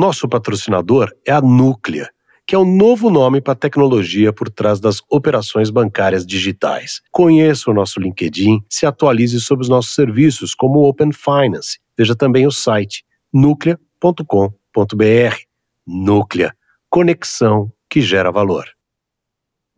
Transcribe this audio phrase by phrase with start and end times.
[0.00, 2.08] nosso patrocinador é a Núclea,
[2.46, 7.02] que é o novo nome para a tecnologia por trás das operações bancárias digitais.
[7.12, 11.78] Conheça o nosso LinkedIn, se atualize sobre os nossos serviços, como o Open Finance.
[11.98, 15.36] Veja também o site nuclea.com.br.
[15.86, 16.56] Núclea,
[16.88, 18.64] conexão que gera valor.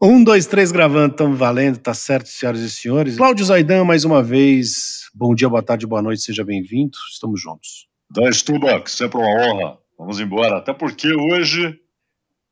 [0.00, 3.16] Um, dois, três gravando, estamos valendo, tá certo, senhoras e senhores.
[3.16, 5.10] Cláudio Zaidan, mais uma vez.
[5.12, 6.96] Bom dia, boa tarde, boa noite, seja bem-vindo.
[7.12, 7.88] Estamos juntos.
[8.08, 9.81] Dan Stubach, sempre uma honra.
[10.02, 10.58] Vamos embora.
[10.58, 11.78] Até porque hoje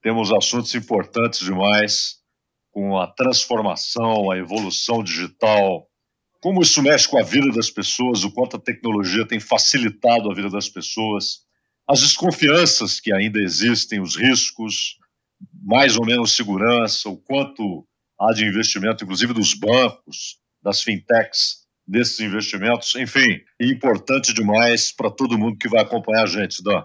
[0.01, 2.21] temos assuntos importantes demais
[2.71, 5.89] com a transformação, a evolução digital,
[6.41, 10.35] como isso mexe com a vida das pessoas, o quanto a tecnologia tem facilitado a
[10.35, 11.41] vida das pessoas,
[11.89, 14.97] as desconfianças que ainda existem, os riscos,
[15.61, 17.85] mais ou menos segurança, o quanto
[18.19, 25.37] há de investimento, inclusive dos bancos, das fintechs, desses investimentos, enfim, importante demais para todo
[25.37, 26.85] mundo que vai acompanhar a gente, Dan.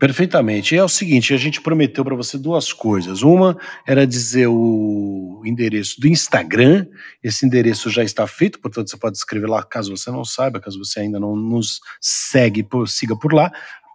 [0.00, 0.74] Perfeitamente.
[0.74, 3.20] É o seguinte, a gente prometeu para você duas coisas.
[3.20, 6.86] Uma era dizer o endereço do Instagram.
[7.22, 10.78] Esse endereço já está feito, portanto você pode escrever lá caso você não saiba, caso
[10.78, 13.52] você ainda não nos segue, siga por lá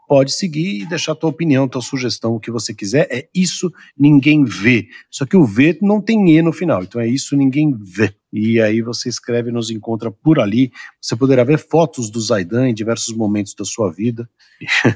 [0.07, 3.07] pode seguir e deixar a tua opinião, tua sugestão, o que você quiser.
[3.11, 4.87] É isso ninguém vê.
[5.09, 8.13] Só que o V não tem E no final, então é isso ninguém vê.
[8.31, 10.71] E aí você escreve, nos encontra por ali.
[11.01, 14.29] Você poderá ver fotos do Zaidan em diversos momentos da sua vida.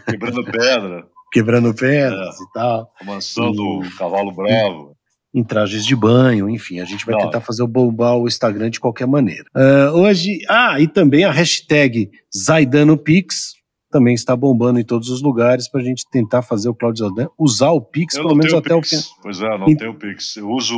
[0.06, 1.08] Quebrando pedra.
[1.32, 2.92] Quebrando pedras é, e tal.
[3.00, 4.98] Amansando o cavalo bravo.
[5.34, 7.22] Em trajes de banho, enfim, a gente vai Não.
[7.22, 9.46] tentar fazer o bombar o Instagram de qualquer maneira.
[9.56, 13.54] Uh, hoje, ah, e também a hashtag ZaidanoPix,
[13.90, 17.28] também está bombando em todos os lugares para a gente tentar fazer o Claudio Zaldan
[17.38, 18.98] usar o Pix eu pelo menos até o fim.
[19.22, 19.76] Pois é, não e...
[19.76, 20.38] tenho Pix.
[20.38, 20.76] Eu uso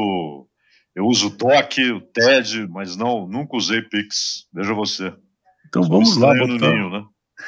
[0.96, 4.46] eu uso o TOC, o TED, mas não nunca usei Pix.
[4.54, 5.14] Veja você.
[5.68, 6.70] Então vamos lá, botar...
[6.70, 7.04] ninho, né?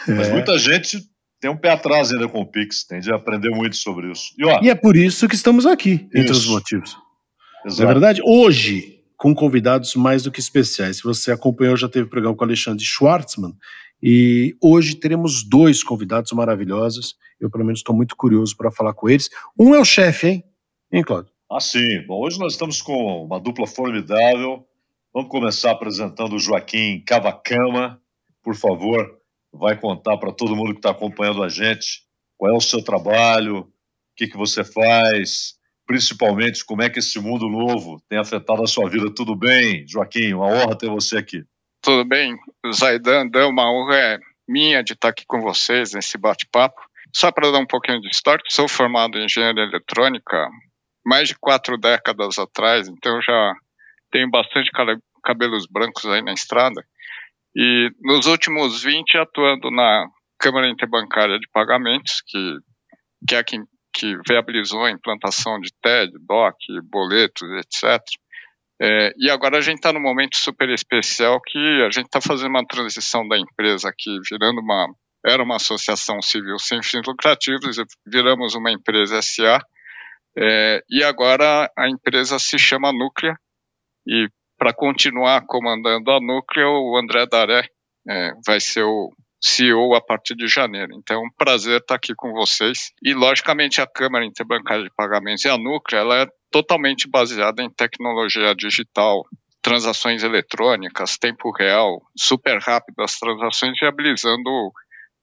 [0.07, 0.13] É.
[0.13, 0.99] Mas muita gente
[1.39, 4.33] tem um pé atrás ainda com o Pix, tem de aprender muito sobre isso.
[4.37, 6.39] E, ó, e é por isso que estamos aqui, entre isso.
[6.39, 6.95] os motivos.
[7.65, 7.83] Exato.
[7.83, 8.21] É verdade?
[8.23, 10.97] Hoje, com convidados mais do que especiais.
[10.97, 13.53] Se você acompanhou, já teve programa com o Alexandre Schwartzman,
[14.05, 17.15] e hoje teremos dois convidados maravilhosos.
[17.39, 19.29] Eu, pelo menos, estou muito curioso para falar com eles.
[19.57, 20.43] Um é o chefe, hein?
[20.91, 21.31] Hein, Claudio?
[21.49, 22.05] Ah, sim.
[22.05, 24.67] Bom, hoje nós estamos com uma dupla formidável.
[25.13, 27.97] Vamos começar apresentando o Joaquim Cavacama.
[28.43, 29.09] Por favor,
[29.53, 32.03] vai contar para todo mundo que está acompanhando a gente
[32.37, 33.67] qual é o seu trabalho, o
[34.17, 35.53] que, que você faz,
[35.87, 39.13] principalmente como é que esse mundo novo tem afetado a sua vida.
[39.15, 40.33] Tudo bem, Joaquim?
[40.33, 41.45] Uma honra ter você aqui.
[41.83, 42.37] Tudo bem?
[42.73, 46.81] Zaidan, Dan, uma honra é minha de estar aqui com vocês nesse bate-papo.
[47.13, 50.47] Só para dar um pouquinho de história, sou formado em engenharia eletrônica
[51.05, 53.53] mais de quatro décadas atrás, então já
[54.09, 54.71] tenho bastante
[55.21, 56.81] cabelos brancos aí na estrada.
[57.53, 60.07] E nos últimos 20 atuando na
[60.39, 62.57] Câmara Interbancária de Pagamentos, que,
[63.27, 63.61] que é quem
[63.93, 66.57] que viabilizou a implantação de TED, DOC,
[66.89, 68.01] boletos, etc.
[68.83, 72.49] É, e agora a gente está num momento super especial que a gente está fazendo
[72.49, 74.93] uma transição da empresa aqui, virando uma.
[75.25, 79.61] Era uma associação civil sem fins lucrativos, viramos uma empresa SA,
[80.37, 83.37] é, e agora a empresa se chama Núclea,
[84.05, 84.27] e
[84.57, 87.65] para continuar comandando a Núclea, o André Daré
[88.09, 90.93] é, vai ser o CEO a partir de janeiro.
[90.93, 92.91] Então, é um prazer estar aqui com vocês.
[93.01, 97.69] E, logicamente, a Câmara Interbancária de Pagamentos e a Núclea, ela é totalmente baseada em
[97.69, 99.25] tecnologia digital,
[99.59, 104.71] transações eletrônicas, tempo real, super rápido as transações, viabilizando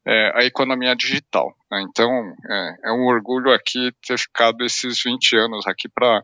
[0.05, 1.55] é, a economia digital.
[1.71, 1.87] Né?
[1.89, 2.11] Então,
[2.51, 6.21] é, é, um orgulho aqui ter ficado esses 20 anos aqui para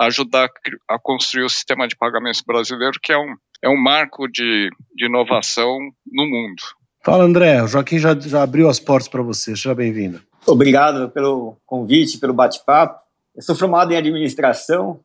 [0.00, 0.50] ajudar
[0.90, 5.06] a construir o sistema de pagamentos brasileiro, que é um, é um marco de, de
[5.06, 6.62] inovação no mundo.
[7.04, 7.62] Fala, André.
[7.62, 9.54] O Joaquim já, já abriu as portas para você.
[9.54, 10.20] Seja bem-vindo.
[10.44, 13.07] Obrigado pelo convite, pelo bate-papo.
[13.38, 14.98] Eu sou formado em administração,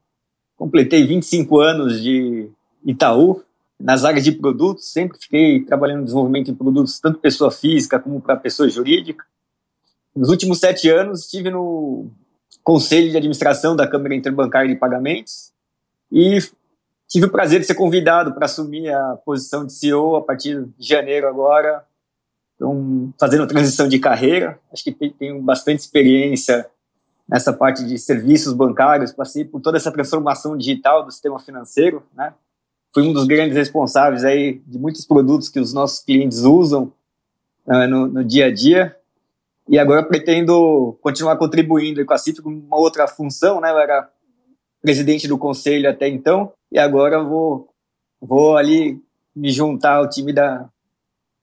[0.58, 2.50] completei 25 anos de
[2.84, 3.44] Itaú,
[3.80, 8.20] nas áreas de produtos, sempre fiquei trabalhando no desenvolvimento de produtos, tanto pessoa física como
[8.20, 9.24] para pessoa jurídica.
[10.16, 12.08] Nos últimos sete anos, estive no
[12.64, 15.52] conselho de administração da Câmara Interbancária de Pagamentos
[16.12, 16.40] e
[17.08, 20.88] tive o prazer de ser convidado para assumir a posição de CEO a partir de
[20.88, 21.86] janeiro agora.
[22.56, 26.68] Então, fazendo a transição de carreira, acho que tenho bastante experiência
[27.28, 32.34] nessa parte de serviços bancários, passei por toda essa transformação digital do sistema financeiro, né?
[32.94, 36.94] Fui um dos grandes responsáveis aí de muitos produtos que os nossos clientes usam
[37.66, 38.96] uh, no, no, dia a dia.
[39.68, 43.72] E agora pretendo continuar contribuindo com a CIF com uma outra função, né?
[43.72, 44.10] Eu era
[44.81, 47.70] presidente do conselho até então, e agora vou,
[48.22, 49.02] vou ali
[49.34, 50.70] me juntar ao time da,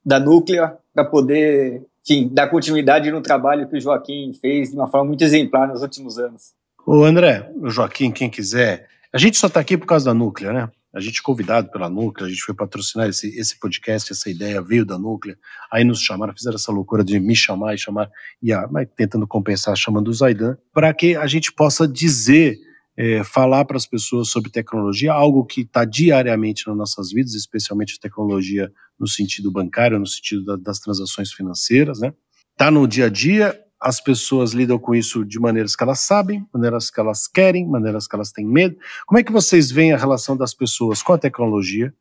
[0.05, 4.87] da Núclea para poder enfim, dar continuidade no trabalho que o Joaquim fez de uma
[4.87, 6.53] forma muito exemplar nos últimos anos.
[6.87, 10.53] O André, o Joaquim, quem quiser, a gente só está aqui por causa da Núclea,
[10.53, 10.71] né?
[10.93, 14.85] A gente convidado pela Núclea, a gente foi patrocinar esse, esse podcast, essa ideia veio
[14.85, 15.37] da Núclea,
[15.71, 18.11] aí nos chamaram, fizeram essa loucura de me chamar e chamar,
[18.43, 22.59] e a, mas tentando compensar, chamando o Zaidan, para que a gente possa dizer,
[22.97, 27.99] é, falar para as pessoas sobre tecnologia, algo que está diariamente nas nossas vidas, especialmente
[27.99, 32.13] tecnologia no sentido bancário, no sentido da, das transações financeiras, né?
[32.53, 36.47] Está no dia a dia, as pessoas lidam com isso de maneiras que elas sabem,
[36.53, 38.77] maneiras que elas querem, maneiras que elas têm medo.
[39.07, 41.95] Como é que vocês veem a relação das pessoas com a tecnologia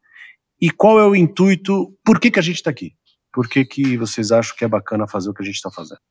[0.60, 2.94] e qual é o intuito, por que, que a gente está aqui?
[3.32, 6.02] Por que, que vocês acham que é bacana fazer o que a gente está fazendo?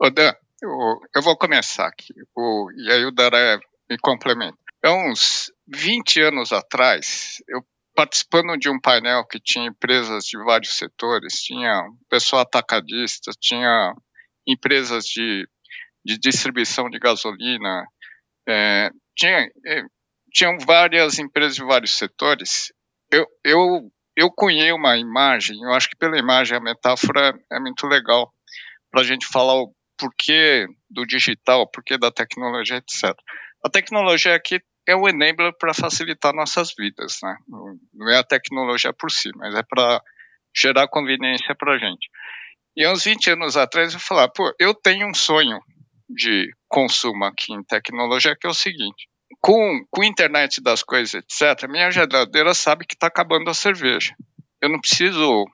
[0.00, 0.70] Ô Dan, eu,
[1.14, 4.58] eu, vou começar aqui, o, e aí o Daré me complementa.
[4.84, 7.64] Há uns 20 anos atrás, eu
[7.94, 13.94] participando de um painel que tinha empresas de vários setores, tinha pessoal atacadista, tinha
[14.46, 15.48] empresas de,
[16.04, 17.86] de distribuição de gasolina,
[18.48, 19.82] é, tinha, é,
[20.32, 22.72] tinham várias empresas de vários setores.
[23.10, 27.86] Eu, eu, eu cunhei uma imagem, eu acho que pela imagem a metáfora é muito
[27.86, 28.32] legal
[28.90, 33.14] para a gente falar o porquê do digital, o porquê da tecnologia, etc.
[33.64, 37.36] A tecnologia aqui é o enabler para facilitar nossas vidas, né?
[37.94, 40.02] Não é a tecnologia por si, mas é para
[40.54, 42.08] gerar conveniência para a gente.
[42.76, 45.58] E há uns 20 anos atrás eu falava, pô, eu tenho um sonho
[46.08, 49.08] de consumo aqui em tecnologia que é o seguinte:
[49.40, 54.14] com, com internet das coisas, etc., minha geladeira sabe que está acabando a cerveja.
[54.60, 55.46] Eu não preciso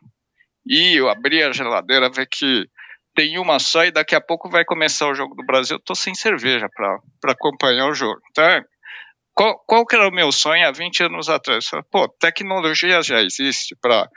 [0.66, 2.68] ir, eu abrir a geladeira, ver que
[3.14, 5.76] tem uma só e daqui a pouco vai começar o jogo do Brasil.
[5.76, 8.20] Eu estou sem cerveja para acompanhar o jogo.
[8.30, 8.64] Então,
[9.34, 11.64] qual, qual que era o meu sonho há 20 anos atrás?
[11.64, 14.08] Eu falei, Pô, tecnologia já existe para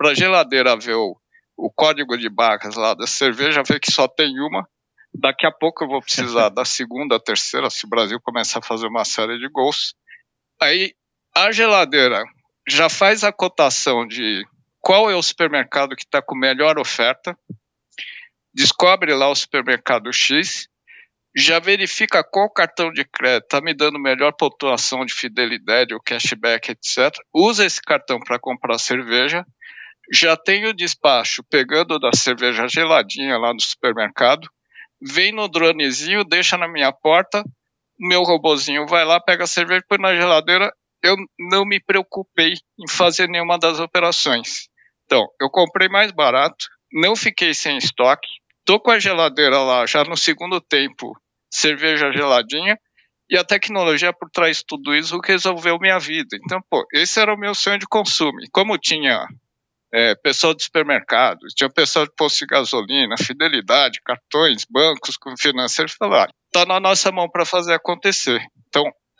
[0.00, 1.16] a geladeira ver o,
[1.56, 4.66] o código de barras lá da cerveja, vê que só tem uma.
[5.12, 8.86] Daqui a pouco eu vou precisar da segunda, terceira, se o Brasil começar a fazer
[8.86, 9.94] uma série de gols.
[10.60, 10.94] Aí
[11.34, 12.22] a geladeira
[12.68, 14.44] já faz a cotação de
[14.80, 17.36] qual é o supermercado que está com melhor oferta,
[18.54, 20.68] descobre lá o supermercado X,
[21.36, 26.72] já verifica qual cartão de crédito está me dando melhor pontuação de fidelidade ou cashback,
[26.72, 27.14] etc.
[27.32, 29.44] Usa esse cartão para comprar cerveja
[30.12, 34.48] já tem o despacho pegando da cerveja geladinha lá no supermercado,
[35.00, 39.84] vem no dronezinho, deixa na minha porta, o meu robozinho vai lá, pega a cerveja,
[39.88, 40.72] põe na geladeira.
[41.02, 44.68] Eu não me preocupei em fazer nenhuma das operações.
[45.04, 48.28] Então, eu comprei mais barato, não fiquei sem estoque,
[48.64, 51.12] tô com a geladeira lá já no segundo tempo,
[51.50, 52.78] cerveja geladinha,
[53.28, 56.36] e a tecnologia por trás de tudo isso resolveu minha vida.
[56.44, 58.38] Então, pô, esse era o meu sonho de consumo.
[58.52, 59.24] Como tinha
[59.92, 66.32] é, pessoal de supermercado, tinha pessoal de posto de gasolina, fidelidade, cartões, bancos, financeiros, falaram,
[66.46, 68.40] está na nossa mão para fazer acontecer.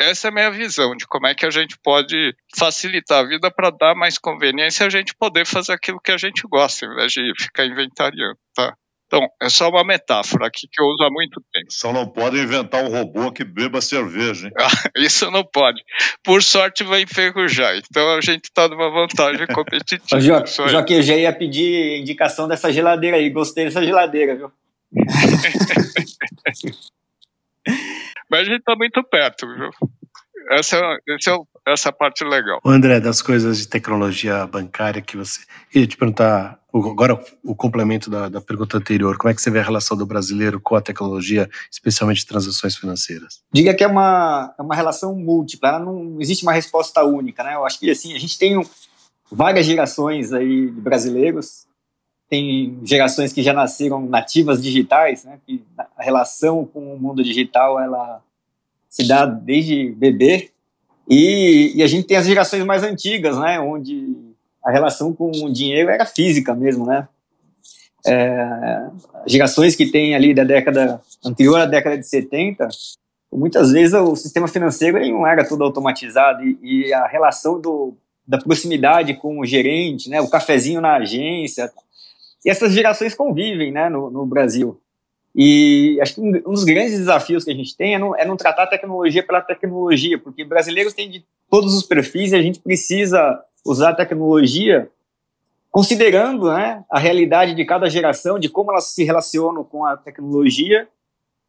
[0.01, 3.51] Essa é a minha visão de como é que a gente pode facilitar a vida
[3.51, 7.13] para dar mais conveniência a gente poder fazer aquilo que a gente gosta, em vez
[7.13, 8.75] de ficar inventariando, tá?
[9.07, 11.67] Então, é só uma metáfora aqui que eu uso há muito tempo.
[11.69, 14.53] Só não pode inventar um robô que beba cerveja, hein?
[14.97, 15.83] Isso não pode.
[16.23, 17.77] Por sorte, vai enferrujar.
[17.77, 20.21] Então, a gente está numa vantagem competitiva.
[20.21, 23.29] jo Joaquim, eu já ia pedir indicação dessa geladeira aí.
[23.31, 24.53] Gostei dessa geladeira, viu?
[28.31, 29.71] Mas a gente está muito perto, viu?
[30.51, 30.77] Essa,
[31.09, 31.31] essa,
[31.67, 32.61] é essa parte legal.
[32.65, 35.41] André, das coisas de tecnologia bancária que você.
[35.75, 39.51] Eu ia te perguntar, agora o complemento da, da, pergunta anterior, como é que você
[39.51, 43.41] vê a relação do brasileiro com a tecnologia, especialmente transações financeiras?
[43.53, 47.55] Diga que é uma, é uma relação múltipla, não existe uma resposta única, né?
[47.55, 48.61] Eu acho que assim, a gente tem
[49.31, 51.67] várias gerações aí de brasileiros,
[52.31, 55.39] tem gerações que já nasceram nativas digitais, né?
[55.45, 58.23] Que a relação com o mundo digital, ela
[58.89, 60.51] se dá desde bebê,
[61.09, 64.17] e, e, a gente tem as gerações mais antigas, né, onde
[64.65, 67.09] a relação com o dinheiro era física mesmo, né.
[68.07, 68.87] É,
[69.27, 72.69] gerações que tem ali da década anterior à década de 70,
[73.33, 77.95] muitas vezes o sistema financeiro não era todo automatizado e, e a relação do,
[78.27, 81.73] da proximidade com o gerente, né, o cafezinho na agência,
[82.45, 84.81] e essas gerações convivem, né, no, no Brasil.
[85.35, 88.37] E acho que um dos grandes desafios que a gente tem é não, é não
[88.37, 92.59] tratar a tecnologia pela tecnologia, porque brasileiros têm de todos os perfis e a gente
[92.59, 94.91] precisa usar a tecnologia
[95.71, 100.89] considerando né, a realidade de cada geração, de como elas se relacionam com a tecnologia.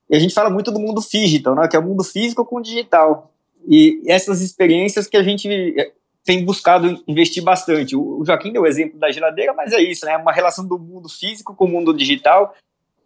[0.08, 2.58] E a gente fala muito do mundo digital, né, que é o mundo físico com
[2.58, 3.32] o digital.
[3.68, 5.76] E essas experiências que a gente
[6.24, 7.96] tem buscado investir bastante.
[7.96, 10.16] O Joaquim deu o exemplo da geladeira, mas é isso, né?
[10.18, 12.56] Uma relação do mundo físico com o mundo digital.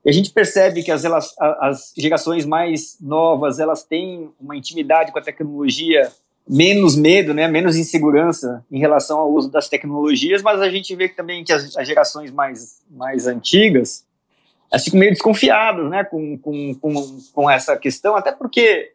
[0.04, 1.04] E a gente percebe que as,
[1.40, 6.12] as gerações mais novas, elas têm uma intimidade com a tecnologia,
[6.48, 7.48] menos medo, né?
[7.48, 11.76] Menos insegurança em relação ao uso das tecnologias, mas a gente vê também que as,
[11.76, 14.06] as gerações mais, mais antigas,
[14.70, 16.04] elas ficam meio desconfiadas, né?
[16.04, 18.92] Com, com, com, com essa questão, até porque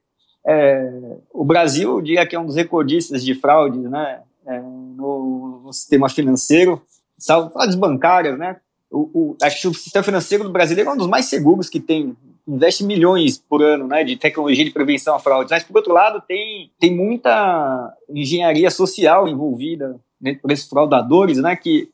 [0.46, 0.90] é,
[1.32, 6.08] o Brasil, diria que é um dos recordistas de fraudes né, é, no, no, sistema
[6.08, 6.80] financeiro,
[7.18, 8.56] salvo fraudes bancárias, né?
[8.90, 11.78] O, o, acho que o sistema financeiro do Brasil é um dos mais seguros que
[11.78, 12.16] tem,
[12.48, 15.50] investe milhões por ano né, de tecnologia de prevenção a fraudes.
[15.50, 21.54] Mas, por outro lado, tem, tem muita engenharia social envolvida né, por esses fraudadores, né,
[21.54, 21.88] que,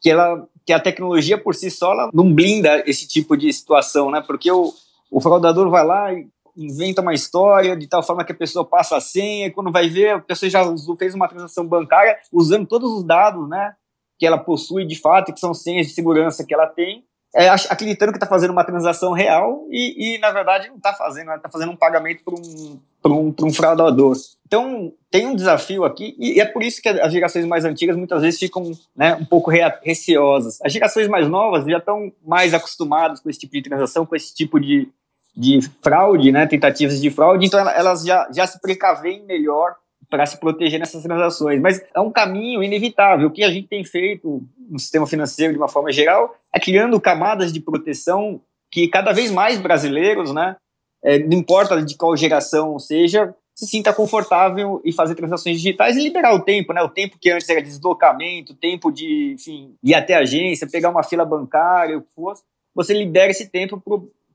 [0.00, 4.22] que, ela, que a tecnologia por si só não blinda esse tipo de situação, né,
[4.24, 4.72] porque o,
[5.10, 8.96] o fraudador vai lá e inventa uma história de tal forma que a pessoa passa
[8.96, 10.62] a senha, e quando vai ver, a pessoa já
[10.98, 13.74] fez uma transação bancária usando todos os dados, né,
[14.18, 18.12] que ela possui de fato, que são senhas de segurança que ela tem, é, acreditando
[18.12, 21.70] que está fazendo uma transação real e, e na verdade, não está fazendo, está fazendo
[21.72, 24.16] um pagamento para um, um, um fraudador.
[24.46, 28.22] Então, tem um desafio aqui, e é por isso que as gerações mais antigas muitas
[28.22, 29.50] vezes ficam né, um pouco
[29.82, 30.58] receosas.
[30.62, 34.34] As gerações mais novas já estão mais acostumadas com esse tipo de transação, com esse
[34.34, 34.88] tipo de,
[35.36, 39.74] de fraude, né, tentativas de fraude, então elas já, já se precavem melhor
[40.08, 41.60] para se proteger nessas transações.
[41.60, 43.28] Mas é um caminho inevitável.
[43.28, 47.00] O que a gente tem feito no sistema financeiro, de uma forma geral, é criando
[47.00, 48.40] camadas de proteção
[48.70, 50.56] que cada vez mais brasileiros, né,
[51.04, 56.02] é, não importa de qual geração seja, se sinta confortável em fazer transações digitais e
[56.02, 56.82] liberar o tempo, né?
[56.82, 61.02] O tempo que antes era deslocamento, tempo de, enfim, ir até a agência, pegar uma
[61.02, 62.42] fila bancária, o que fosse.
[62.74, 63.82] Você libera esse tempo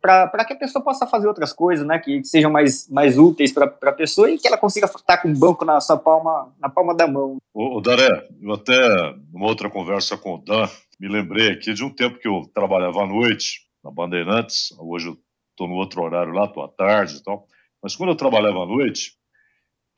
[0.01, 3.65] para que a pessoa possa fazer outras coisas, né, que, sejam mais, mais úteis para
[3.65, 6.95] a pessoa e que ela consiga estar com o banco na sua palma, na palma
[6.95, 7.37] da mão.
[7.53, 10.67] O, Daré, eu até, numa outra conversa com o Dan,
[10.99, 15.17] me lembrei aqui de um tempo que eu trabalhava à noite na Bandeirantes, hoje eu
[15.51, 17.47] estou no outro horário lá, estou à tarde e tal,
[17.81, 19.13] mas quando eu trabalhava à noite,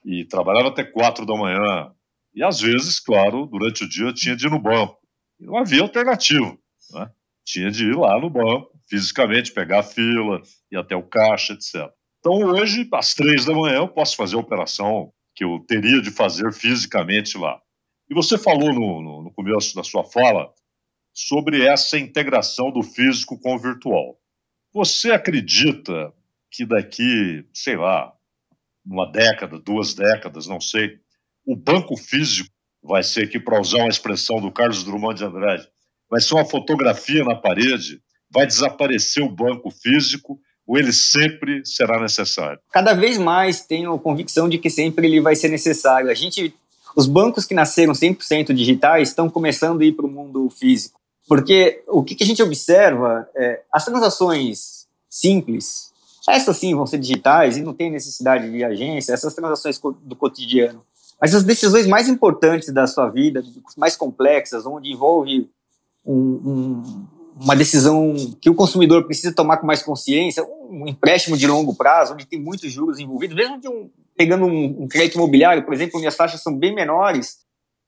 [0.05, 1.91] e trabalhava até quatro da manhã,
[2.35, 4.97] e às vezes, claro, durante o dia eu tinha de ir no banco,
[5.39, 6.57] e não havia alternativa,
[6.91, 7.09] né?
[7.45, 10.39] tinha de ir lá no banco, fisicamente, pegar a fila,
[10.71, 11.91] ir até o caixa, etc.
[12.19, 16.11] Então, hoje, às três da manhã, eu posso fazer a operação que eu teria de
[16.11, 17.59] fazer fisicamente lá.
[18.07, 20.53] E você falou no, no, no começo da sua fala
[21.11, 24.19] sobre essa integração do físico com o virtual.
[24.71, 26.13] Você acredita
[26.51, 28.13] que daqui, sei lá,
[28.85, 30.99] uma década, duas décadas, não sei,
[31.47, 32.51] o banco físico
[32.83, 35.67] vai ser aqui, para usar uma expressão do Carlos Drummond de Andrade,
[36.07, 38.02] vai ser uma fotografia na parede
[38.33, 42.59] vai desaparecer o banco físico ou ele sempre será necessário?
[42.71, 46.09] Cada vez mais tenho a convicção de que sempre ele vai ser necessário.
[46.09, 46.53] A gente,
[46.95, 50.99] os bancos que nasceram 100% digitais estão começando a ir para o mundo físico.
[51.27, 55.91] Porque o que, a gente observa é as transações simples,
[56.27, 60.81] essas sim vão ser digitais e não tem necessidade de agência, essas transações do cotidiano.
[61.21, 63.43] Mas as decisões mais importantes da sua vida,
[63.77, 65.49] mais complexas, onde envolve
[66.05, 71.47] um, um, uma decisão que o consumidor precisa tomar com mais consciência, um empréstimo de
[71.47, 75.63] longo prazo, onde tem muitos juros envolvidos, mesmo que um, pegando um, um, crédito imobiliário,
[75.63, 77.39] por exemplo, onde as taxas são bem menores,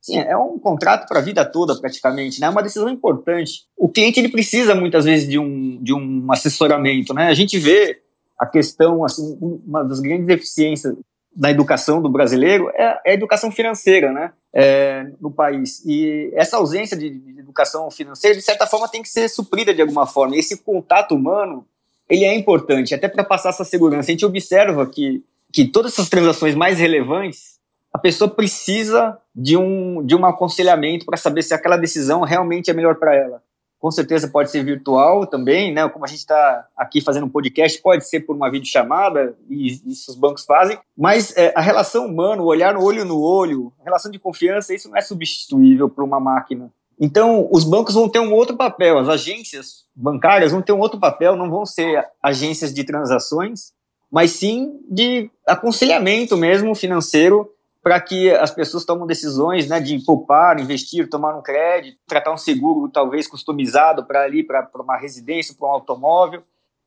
[0.02, 2.48] sim, é um contrato para a vida toda praticamente, né?
[2.48, 3.66] É uma decisão importante.
[3.78, 7.28] O cliente ele precisa muitas vezes de um, de um assessoramento, né?
[7.28, 8.02] A gente vê
[8.40, 10.96] a questão, assim, uma das grandes deficiências
[11.36, 15.84] da educação do brasileiro é, é a educação financeira, né, é, no país.
[15.86, 19.82] E essa ausência de, de, educação financeira, de certa forma, tem que ser suprida de
[19.82, 20.38] alguma forma.
[20.38, 21.68] Esse contato humano,
[22.10, 24.10] ele é importante, até para passar essa segurança.
[24.10, 25.22] A gente observa que,
[25.52, 27.60] que todas essas transações mais relevantes,
[27.94, 32.74] a pessoa precisa de um, de um aconselhamento para saber se aquela decisão realmente é
[32.74, 33.44] melhor para ela
[33.80, 35.88] com certeza pode ser virtual também, né?
[35.90, 40.12] Como a gente está aqui fazendo um podcast, pode ser por uma videochamada, e isso
[40.12, 43.84] os bancos fazem, mas é, a relação humana, o olhar no olho no olho, a
[43.84, 46.72] relação de confiança, isso não é substituível por uma máquina.
[47.00, 51.00] Então, os bancos vão ter um outro papel, as agências bancárias vão ter um outro
[51.00, 53.74] papel, não vão ser agências de transações,
[54.10, 57.50] mas sim de aconselhamento mesmo financeiro
[57.86, 62.38] para que as pessoas tomem decisões né, de poupar, investir, tomar um crédito, tratar um
[62.38, 66.42] seguro talvez customizado para ali, para uma residência, para um automóvel,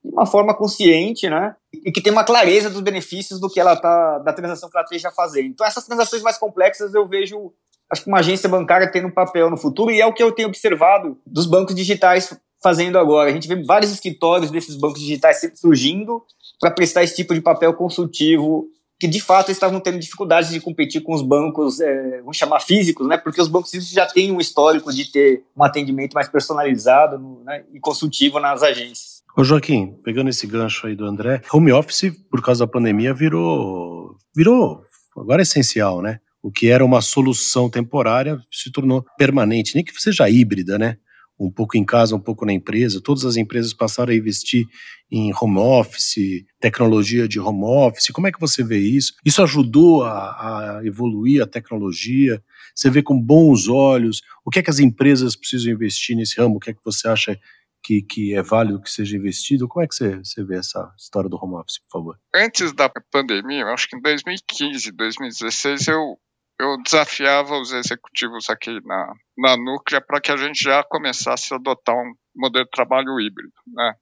[0.04, 1.54] de uma forma consciente, né?
[1.72, 4.82] E que tem uma clareza dos benefícios do que ela tá, da transação que ela
[4.82, 5.46] esteja fazendo.
[5.46, 7.52] Então, essas transações mais complexas eu vejo,
[7.88, 10.32] acho que uma agência bancária tendo um papel no futuro, e é o que eu
[10.32, 13.30] tenho observado dos bancos digitais fazendo agora.
[13.30, 16.24] A gente vê vários escritórios desses bancos digitais surgindo
[16.60, 21.02] para prestar esse tipo de papel consultivo que de fato estavam tendo dificuldade de competir
[21.02, 23.16] com os bancos, é, vamos chamar físicos, né?
[23.16, 27.64] Porque os bancos físicos já têm um histórico de ter um atendimento mais personalizado né,
[27.72, 29.22] e consultivo nas agências.
[29.36, 34.16] Ô Joaquim, pegando esse gancho aí do André, home office, por causa da pandemia, virou,
[34.34, 34.82] virou
[35.16, 36.18] agora é essencial, né?
[36.42, 40.96] O que era uma solução temporária se tornou permanente, nem que seja híbrida, né?
[41.38, 43.00] Um pouco em casa, um pouco na empresa.
[43.00, 44.66] Todas as empresas passaram a investir
[45.10, 48.08] em home office, tecnologia de home office.
[48.08, 49.14] Como é que você vê isso?
[49.24, 52.42] Isso ajudou a, a evoluir a tecnologia?
[52.74, 54.22] Você vê com bons olhos?
[54.44, 56.56] O que é que as empresas precisam investir nesse ramo?
[56.56, 57.38] O que é que você acha
[57.82, 59.68] que, que, é válido que seja investido.
[59.68, 62.18] Como é que você, você vê essa história do home office, por favor?
[62.34, 66.18] Antes da pandemia, acho que em 2015, 2016, eu
[66.60, 71.56] eu desafiava os executivos aqui na, na Núclea para que a gente já começasse a
[71.56, 73.52] adotar um modelo de trabalho híbrido.
[73.66, 73.94] Né?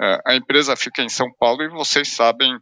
[0.00, 2.58] É, a empresa fica em São Paulo e vocês sabem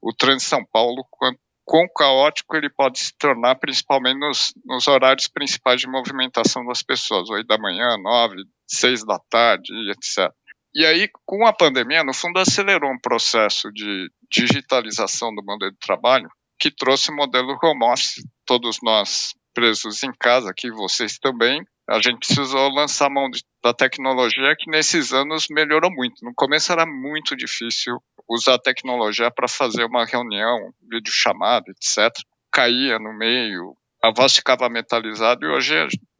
[0.00, 5.26] o trânsito São Paulo, quão, quão caótico ele pode se tornar, principalmente nos, nos horários
[5.26, 8.36] principais de movimentação das pessoas, 8 da manhã, 9,
[8.68, 10.32] 6 da tarde, etc.
[10.72, 15.78] E aí, com a pandemia, no fundo, acelerou um processo de digitalização do modelo de
[15.78, 21.62] trabalho que trouxe o modelo home office, todos nós presos em casa, aqui vocês também,
[21.86, 26.24] a gente precisou lançar mão de, da tecnologia que nesses anos melhorou muito.
[26.24, 32.10] No começo era muito difícil usar a tecnologia para fazer uma reunião, videochamada, etc.
[32.50, 35.74] Caía no meio, a voz ficava metalizada e hoje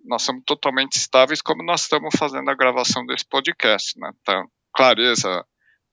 [0.05, 4.11] nós somos totalmente estáveis como nós estamos fazendo a gravação desse podcast, né?
[4.25, 4.45] Tá,
[4.75, 5.45] clareza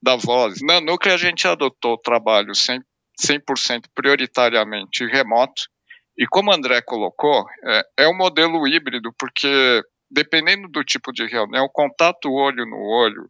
[0.01, 0.61] da voz.
[0.61, 2.81] Na Núclea a gente adotou o trabalho sem
[3.21, 5.63] 100% prioritariamente remoto.
[6.17, 11.25] E como o André colocou, é, é um modelo híbrido, porque dependendo do tipo de
[11.25, 13.29] reunião, o contato olho no olho,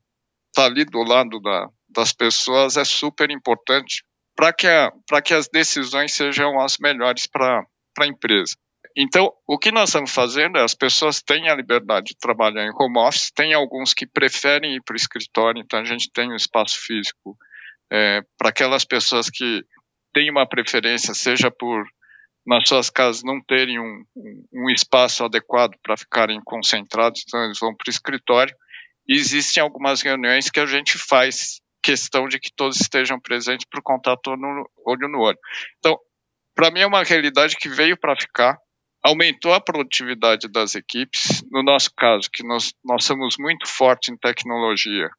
[0.53, 4.03] tá ali do lado da, das pessoas, é super importante
[4.35, 4.67] para que,
[5.23, 7.65] que as decisões sejam as melhores para
[7.99, 8.55] a empresa.
[8.97, 12.71] Então, o que nós estamos fazendo é as pessoas têm a liberdade de trabalhar em
[12.73, 16.35] home office, tem alguns que preferem ir para o escritório, então a gente tem um
[16.35, 17.37] espaço físico
[17.91, 19.63] é, para aquelas pessoas que
[20.13, 21.85] têm uma preferência, seja por
[22.45, 24.05] nas suas casas não terem um,
[24.53, 28.55] um, espaço adequado para ficarem concentrados, então eles vão para o escritório.
[29.07, 33.79] E existem algumas reuniões que a gente faz questão de que todos estejam presentes para
[33.79, 35.37] o contato no, olho no olho.
[35.77, 35.97] Então,
[36.55, 38.57] para mim é uma realidade que veio para ficar,
[39.03, 41.43] aumentou a produtividade das equipes.
[41.51, 45.09] No nosso caso, que nós, nós somos muito fortes em tecnologia,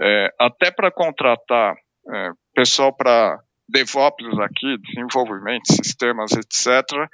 [0.00, 1.74] é, até para contratar
[2.14, 7.08] é, pessoal para DevOps aqui, desenvolvimento, sistemas, etc.,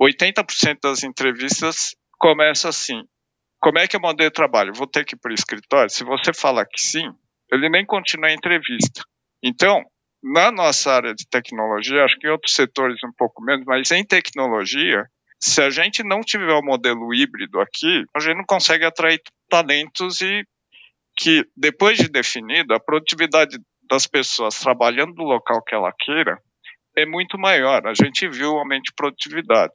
[0.00, 3.02] 80% das entrevistas começa assim.
[3.60, 4.74] Como é que é o modelo de trabalho?
[4.74, 5.90] Vou ter que ir para o escritório?
[5.90, 7.10] Se você falar que sim,
[7.50, 9.02] ele nem continua a entrevista.
[9.42, 9.82] Então,
[10.22, 14.04] na nossa área de tecnologia, acho que em outros setores um pouco menos, mas em
[14.04, 15.06] tecnologia,
[15.40, 19.20] se a gente não tiver o um modelo híbrido aqui, a gente não consegue atrair
[19.48, 20.44] talentos e
[21.16, 26.38] que, depois de definido, a produtividade das pessoas trabalhando no local que ela queira
[26.96, 27.86] é muito maior.
[27.86, 29.72] A gente viu o aumento de produtividade.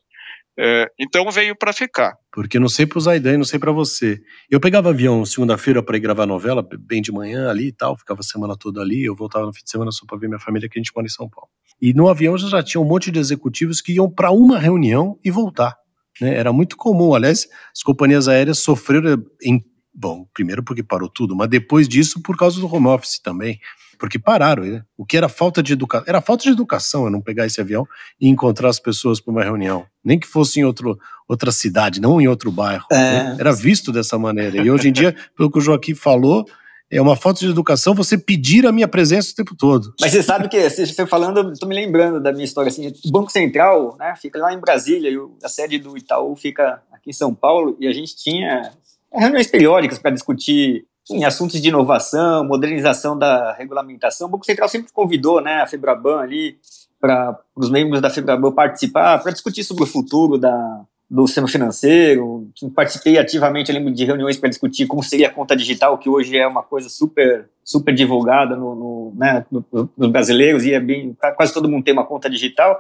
[0.60, 2.14] É, então veio para ficar.
[2.32, 4.20] Porque não sei para o Zaidan, não sei para você.
[4.50, 8.20] Eu pegava avião segunda-feira para ir gravar novela, bem de manhã ali e tal, ficava
[8.20, 9.06] a semana toda ali.
[9.06, 11.06] Eu voltava no fim de semana só para ver minha família, que a gente mora
[11.06, 11.50] em São Paulo.
[11.82, 15.32] E no avião já tinha um monte de executivos que iam para uma reunião e
[15.32, 15.76] voltar.
[16.20, 16.36] Né?
[16.36, 17.16] Era muito comum.
[17.16, 19.64] Aliás, as companhias aéreas sofreram em.
[19.94, 23.60] Bom, primeiro porque parou tudo, mas depois disso por causa do home office também
[24.02, 24.82] porque pararam, né?
[24.98, 27.88] O que era falta de educação, era falta de educação eu não pegar esse avião
[28.20, 30.98] e encontrar as pessoas para uma reunião, nem que fosse em outro,
[31.30, 32.88] outra cidade, não em outro bairro.
[32.92, 32.96] É.
[32.96, 33.38] Né?
[33.40, 34.58] Era visto dessa maneira.
[34.58, 36.48] E hoje em dia, pelo que o Joaquim falou,
[36.90, 39.94] é uma falta de educação você pedir a minha presença o tempo todo.
[40.02, 43.32] Mas você sabe que, você falando, estou me lembrando da minha história, assim, o Banco
[43.32, 47.36] Central, né, fica lá em Brasília, e a sede do Itaú fica aqui em São
[47.36, 48.72] Paulo, e a gente tinha
[49.14, 54.28] reuniões periódicas para discutir em assuntos de inovação, modernização da regulamentação.
[54.28, 56.58] O Banco Central sempre convidou né, a FEBRABAN ali
[57.00, 62.48] para os membros da FEBRABAN participar, para discutir sobre o futuro da, do sistema financeiro.
[62.76, 66.38] Participei ativamente, eu lembro de reuniões para discutir como seria a conta digital, que hoje
[66.38, 69.66] é uma coisa super, super divulgada no, no, né, no,
[69.98, 72.80] nos brasileiros e é bem, quase todo mundo tem uma conta digital.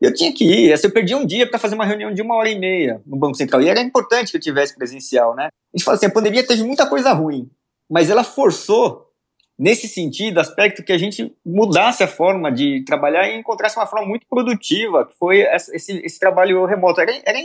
[0.00, 2.34] Eu tinha que ir, assim, eu perdi um dia para fazer uma reunião de uma
[2.34, 5.46] hora e meia no Banco Central, e era importante que eu tivesse presencial, né?
[5.46, 7.50] A gente fala assim, a pandemia teve muita coisa ruim,
[7.90, 9.08] mas ela forçou,
[9.58, 14.06] nesse sentido, aspecto que a gente mudasse a forma de trabalhar e encontrasse uma forma
[14.06, 17.00] muito produtiva, que foi esse, esse trabalho remoto.
[17.00, 17.38] Era, era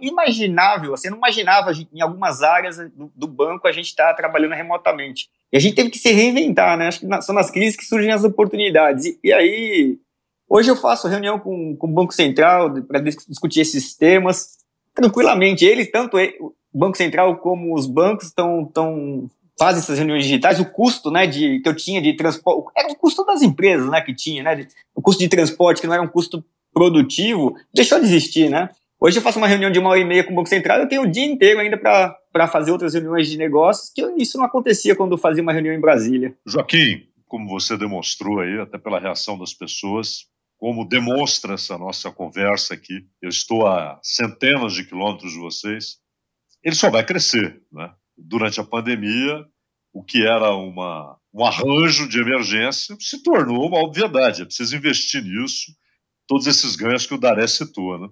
[0.00, 4.54] imaginável, você não imaginava em algumas áreas do, do banco a gente estar tá trabalhando
[4.54, 5.28] remotamente.
[5.52, 6.88] E a gente teve que se reinventar, né?
[6.88, 9.04] Acho que são nas crises que surgem as oportunidades.
[9.04, 9.98] E, e aí
[10.52, 14.58] Hoje eu faço reunião com, com o Banco Central para discutir esses temas
[14.92, 15.64] tranquilamente.
[15.64, 20.58] Eles, tanto o Banco Central como os bancos, estão tão, fazem essas reuniões digitais.
[20.58, 24.00] O custo né, de, que eu tinha de transporte, era o custo das empresas né,
[24.00, 28.06] que tinha, né, o custo de transporte, que não era um custo produtivo, deixou de
[28.06, 28.50] existir.
[28.50, 28.70] Né?
[28.98, 30.88] Hoje eu faço uma reunião de uma hora e meia com o Banco Central, eu
[30.88, 34.96] tenho o dia inteiro ainda para fazer outras reuniões de negócios, que isso não acontecia
[34.96, 36.34] quando eu fazia uma reunião em Brasília.
[36.44, 40.28] Joaquim, como você demonstrou aí, até pela reação das pessoas,
[40.60, 45.96] como demonstra essa nossa conversa aqui, eu estou a centenas de quilômetros de vocês,
[46.62, 47.62] ele só vai crescer.
[47.72, 47.90] Né?
[48.14, 49.42] Durante a pandemia,
[49.90, 54.42] o que era uma, um arranjo de emergência se tornou uma obviedade.
[54.42, 55.72] É preciso investir nisso,
[56.28, 57.98] todos esses ganhos que o Daré citou.
[57.98, 58.08] Né?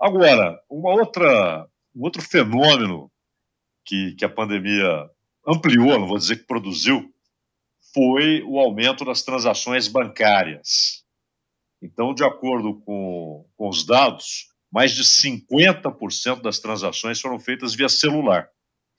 [0.00, 3.12] Agora, uma outra, um outro fenômeno
[3.84, 5.06] que, que a pandemia
[5.46, 7.12] ampliou, não vou dizer que produziu,
[7.92, 10.97] foi o aumento das transações bancárias.
[11.80, 17.88] Então, de acordo com, com os dados, mais de 50% das transações foram feitas via
[17.88, 18.48] celular,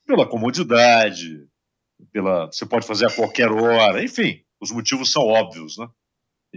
[0.06, 1.48] pela comodidade,
[2.12, 5.88] pela você pode fazer a qualquer hora, enfim, os motivos são óbvios, né?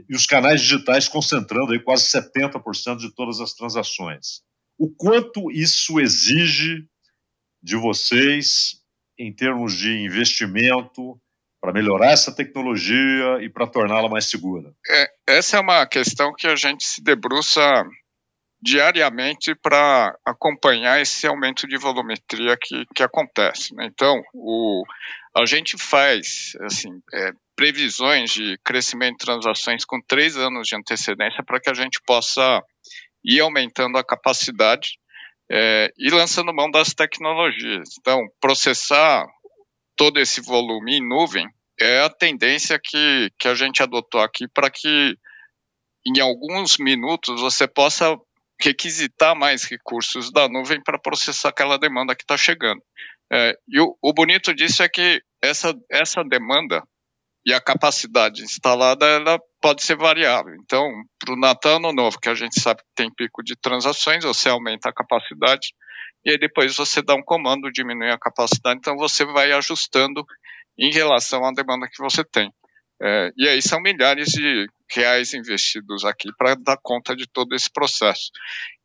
[0.08, 4.42] e os canais digitais concentrando aí quase 70% de todas as transações.
[4.78, 6.87] O quanto isso exige
[7.62, 8.80] de vocês
[9.18, 11.20] em termos de investimento
[11.61, 14.74] para melhorar essa tecnologia e para torná-la mais segura?
[14.88, 17.61] É, essa é uma questão que a gente se debruça
[18.62, 23.74] diariamente para acompanhar esse aumento de volumetria que, que acontece.
[23.74, 23.88] Né?
[23.92, 24.85] Então, o,
[25.37, 31.42] a gente faz assim, é, previsões de crescimento de transações com três anos de antecedência
[31.44, 32.62] para que a gente possa
[33.24, 34.98] ir aumentando a capacidade
[35.50, 37.90] é, e lançando mão das tecnologias.
[37.98, 39.26] Então, processar
[39.96, 41.48] todo esse volume em nuvem
[41.82, 45.16] é a tendência que, que a gente adotou aqui para que
[46.06, 48.16] em alguns minutos você possa
[48.60, 52.80] requisitar mais recursos da nuvem para processar aquela demanda que está chegando.
[53.32, 56.82] É, e o, o, bonito disso é que essa, essa demanda
[57.44, 60.54] e a capacidade instalada ela pode ser variável.
[60.62, 64.22] Então, para o Natal Ano Novo, que a gente sabe que tem pico de transações,
[64.22, 65.72] você aumenta a capacidade
[66.24, 70.24] e aí depois você dá um comando, diminui a capacidade, então você vai ajustando
[70.78, 72.52] em relação à demanda que você tem.
[73.00, 77.70] É, e aí são milhares de reais investidos aqui para dar conta de todo esse
[77.70, 78.30] processo.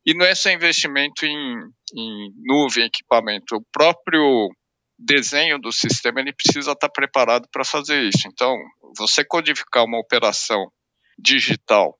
[0.04, 1.56] E não é só investimento em,
[1.94, 4.48] em nuvem, equipamento, o próprio
[4.98, 8.26] desenho do sistema ele precisa estar preparado para fazer isso.
[8.26, 8.56] Então,
[8.96, 10.66] você codificar uma operação
[11.16, 11.96] digital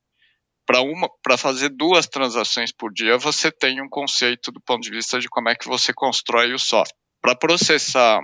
[0.67, 4.91] para uma para fazer duas transações por dia, você tem um conceito do ponto de
[4.91, 6.99] vista de como é que você constrói o software.
[7.23, 8.21] Para processar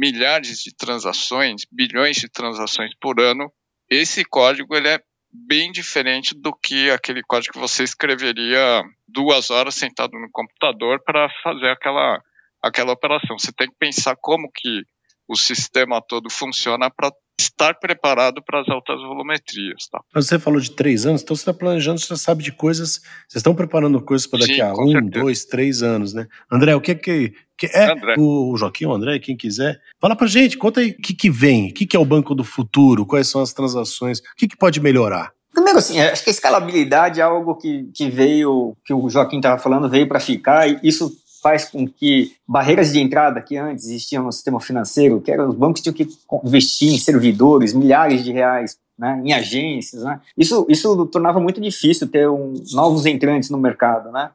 [0.00, 3.52] milhares de transações, bilhões de transações por ano,
[3.90, 4.98] esse código ele é
[5.30, 11.28] bem diferente do que aquele código que você escreveria duas horas sentado no computador para
[11.42, 12.18] fazer aquela,
[12.62, 13.38] aquela operação.
[13.38, 14.82] Você tem que pensar como que
[15.28, 19.86] o sistema todo funciona para estar preparado para as altas volumetrias.
[19.90, 20.00] Tá?
[20.14, 23.36] Você falou de três anos, então você está planejando, você já sabe de coisas, vocês
[23.36, 25.22] estão preparando coisas para daqui Sim, a um, certeza.
[25.22, 26.26] dois, três anos, né?
[26.50, 28.14] André, o que é que, que é André.
[28.18, 31.70] o Joaquim, o André, quem quiser, fala para gente, conta aí o que, que vem,
[31.70, 34.56] o que, que é o banco do futuro, quais são as transações, o que, que
[34.56, 35.32] pode melhorar?
[35.52, 39.58] Primeiro, assim, acho que a escalabilidade é algo que, que veio, que o Joaquim estava
[39.60, 41.10] falando, veio para ficar, e isso
[41.42, 45.54] faz com que barreiras de entrada que antes existiam no sistema financeiro, que eram os
[45.54, 46.08] bancos tinham que
[46.44, 50.20] investir em servidores, milhares de reais né, em agências, né?
[50.36, 54.30] Isso, isso tornava muito difícil ter um, novos entrantes no mercado, né?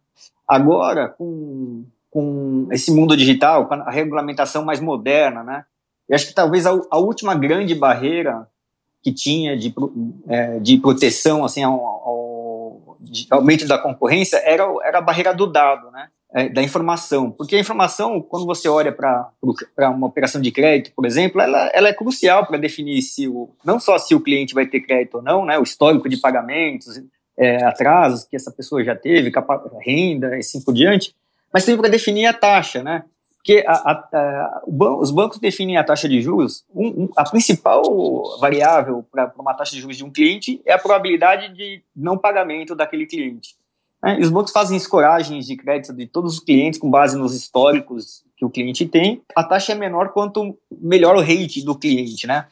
[0.47, 5.65] Agora, com, com esse mundo digital, com a regulamentação mais moderna, né?
[6.09, 8.47] Eu acho que talvez a, a última grande barreira
[9.03, 9.73] que tinha de,
[10.27, 15.45] é, de proteção assim, ao, ao de aumento da concorrência era, era a barreira do
[15.45, 16.07] dado, né?
[16.33, 17.31] É, da informação.
[17.31, 19.31] Porque a informação, quando você olha para
[19.91, 23.79] uma operação de crédito, por exemplo, ela, ela é crucial para definir se o, não
[23.79, 27.01] só se o cliente vai ter crédito ou não, né, o histórico de pagamentos,
[27.37, 29.31] é, atrasos que essa pessoa já teve,
[29.85, 31.15] renda e assim por diante,
[31.53, 33.03] mas também para definir a taxa, né?
[33.37, 37.83] Porque a, a, a, os bancos definem a taxa de juros, um, um, a principal
[38.39, 42.75] variável para uma taxa de juros de um cliente é a probabilidade de não pagamento
[42.75, 43.55] daquele cliente.
[44.05, 44.19] Né?
[44.19, 48.23] E os bancos fazem escoragens de crédito de todos os clientes com base nos históricos
[48.37, 49.23] que o cliente tem.
[49.35, 52.45] A taxa é menor quanto melhor o rate do cliente, né?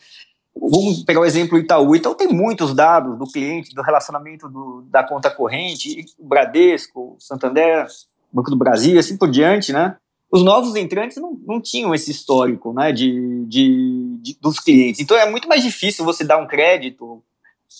[0.55, 1.95] Vamos pegar o exemplo Itaú.
[1.95, 7.85] Itaú tem muitos dados do cliente, do relacionamento do, da conta corrente, Bradesco, Santander,
[8.31, 9.95] Banco do Brasil, assim por diante, né?
[10.31, 14.99] Os novos entrantes não, não tinham esse histórico, né, de, de, de, dos clientes.
[14.99, 17.21] Então é muito mais difícil você dar um crédito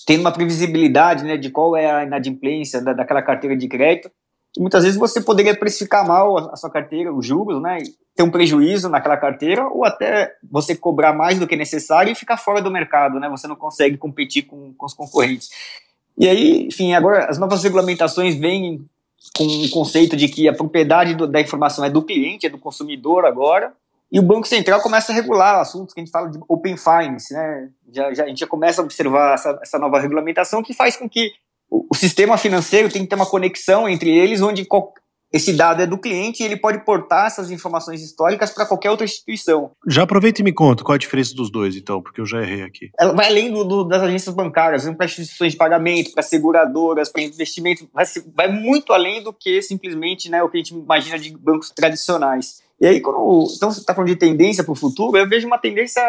[0.06, 4.12] tendo uma previsibilidade né, de qual é a inadimplência da, daquela carteira de crédito.
[4.56, 7.80] E muitas vezes você poderia precificar mal a, sua carteira, os juros, né,
[8.16, 12.38] ter um prejuízo naquela carteira, ou até você cobrar mais do que necessário e ficar
[12.38, 15.50] fora do mercado, né, você não consegue competir com, com os concorrentes.
[16.18, 18.86] E aí, enfim, agora as novas regulamentações vêm
[19.36, 22.60] com o conceito de que a propriedade do, da informação é do cliente, é do
[22.60, 23.74] consumidor agora,
[24.14, 27.34] e o Banco Central começa a regular assuntos que a gente fala de Open Finance,
[27.34, 27.70] né?
[27.92, 31.10] Já, já, a gente já começa a observar essa, essa nova regulamentação que faz com
[31.10, 31.32] que
[31.68, 34.94] o, o, sistema financeiro tem que ter uma conexão entre eles, onde qual,
[35.34, 39.04] esse dado é do cliente e ele pode portar essas informações históricas para qualquer outra
[39.04, 39.72] instituição.
[39.88, 42.62] Já aproveita e me conta qual a diferença dos dois, então, porque eu já errei
[42.62, 42.92] aqui.
[43.00, 47.24] Ela vai além do, do, das agências bancárias, para instituições de pagamento, para seguradoras, para
[47.24, 51.36] investimentos, vai, vai, muito além do que simplesmente né, o que a gente imagina de
[51.36, 52.62] bancos tradicionais.
[52.84, 55.58] E aí, quando então você está falando de tendência para o futuro, eu vejo uma
[55.58, 56.02] tendência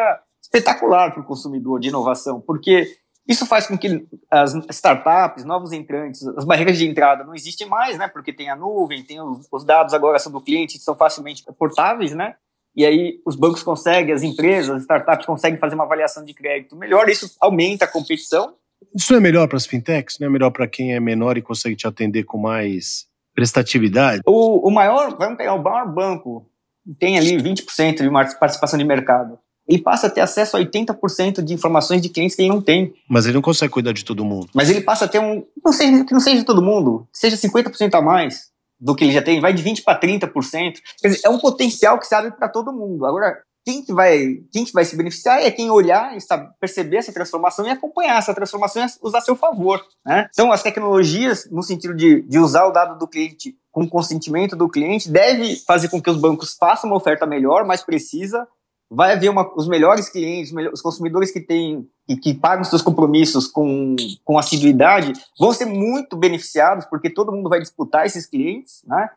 [0.42, 2.88] espetacular para o consumidor de inovação, porque
[3.28, 7.96] isso faz com que as startups, novos entrantes, as barreiras de entrada não existem mais,
[7.96, 8.08] né?
[8.08, 12.10] Porque tem a nuvem, tem os, os dados agora são do cliente, são facilmente portáveis,
[12.10, 12.34] né?
[12.74, 16.74] E aí os bancos conseguem, as empresas, as startups conseguem fazer uma avaliação de crédito
[16.74, 18.52] melhor, isso aumenta a competição.
[18.92, 20.18] Isso é melhor para as fintechs?
[20.18, 24.22] Não é melhor para quem é menor e consegue te atender com mais prestatividade?
[24.26, 26.50] O, o maior, vamos pegar o maior banco
[26.98, 29.38] tem ali 20% de participação de mercado.
[29.66, 32.92] Ele passa a ter acesso a 80% de informações de clientes que ele não tem.
[33.08, 34.48] Mas ele não consegue cuidar de todo mundo.
[34.54, 35.44] Mas ele passa a ter um.
[35.64, 39.12] Não seja, que não seja de todo mundo, seja 50% a mais do que ele
[39.12, 40.30] já tem, vai de 20% para 30%.
[41.00, 43.06] Quer dizer, é um potencial que se abre para todo mundo.
[43.06, 46.98] Agora, quem que vai, quem que vai se beneficiar é quem olhar e sabe, perceber
[46.98, 49.82] essa transformação e acompanhar essa transformação e usar a seu favor.
[50.04, 50.28] Né?
[50.30, 54.68] Então, as tecnologias, no sentido de, de usar o dado do cliente com consentimento do
[54.68, 58.46] cliente, deve fazer com que os bancos façam uma oferta melhor, mais precisa,
[58.88, 63.48] vai haver uma, os melhores clientes, os consumidores que têm e que pagam seus compromissos
[63.48, 69.10] com, com assiduidade vão ser muito beneficiados, porque todo mundo vai disputar esses clientes, né?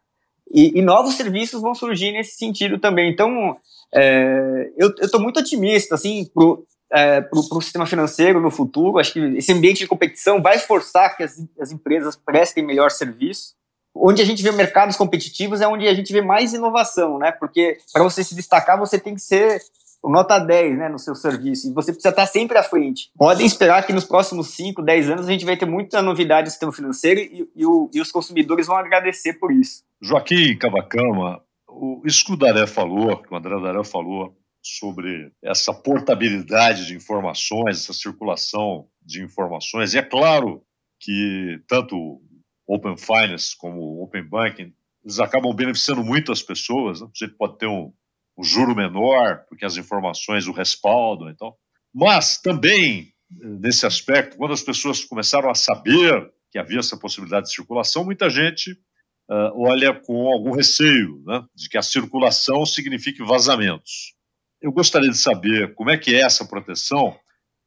[0.52, 3.12] E, e novos serviços vão surgir nesse sentido também.
[3.12, 3.56] Então,
[3.93, 7.30] é, eu estou muito otimista assim, para o é,
[7.62, 8.98] sistema financeiro no futuro.
[8.98, 13.57] Acho que esse ambiente de competição vai forçar que as, as empresas prestem melhor serviço.
[13.99, 17.31] Onde a gente vê mercados competitivos é onde a gente vê mais inovação, né?
[17.31, 19.62] Porque para você se destacar, você tem que ser
[20.03, 23.10] nota 10 né, no seu serviço, e você precisa estar sempre à frente.
[23.17, 26.51] Podem esperar que nos próximos 5, 10 anos a gente vai ter muita novidade no
[26.51, 29.83] sistema financeiro e, e, o, e os consumidores vão agradecer por isso.
[30.01, 36.86] Joaquim Cavacama, o, isso que o Daré falou, o André Daré falou sobre essa portabilidade
[36.86, 40.62] de informações, essa circulação de informações, e é claro
[40.99, 42.21] que tanto
[42.67, 47.08] Open Finance como Open Banking, eles acabam beneficiando muito as pessoas, né?
[47.13, 47.93] você pode ter um,
[48.38, 51.56] um juro menor, porque as informações o respaldam, então.
[51.93, 57.53] Mas também, nesse aspecto, quando as pessoas começaram a saber que havia essa possibilidade de
[57.53, 64.13] circulação, muita gente uh, olha com algum receio né, de que a circulação signifique vazamentos.
[64.62, 67.17] Eu gostaria de saber como é que é essa proteção,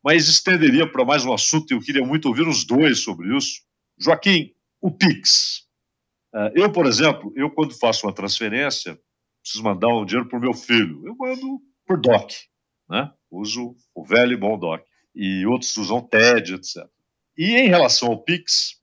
[0.02, 3.60] mas estenderia para mais um assunto e eu queria muito ouvir os dois sobre isso.
[3.98, 5.66] Joaquim, o Pix.
[6.34, 8.98] Uh, eu, por exemplo, eu quando faço uma transferência,
[9.42, 12.34] preciso mandar um dinheiro para o meu filho, eu mando por DOC,
[12.88, 13.12] né?
[13.30, 14.84] uso o velho e bom DOC.
[15.14, 16.86] E outros usam TED, etc.
[17.36, 18.80] E em relação ao Pix,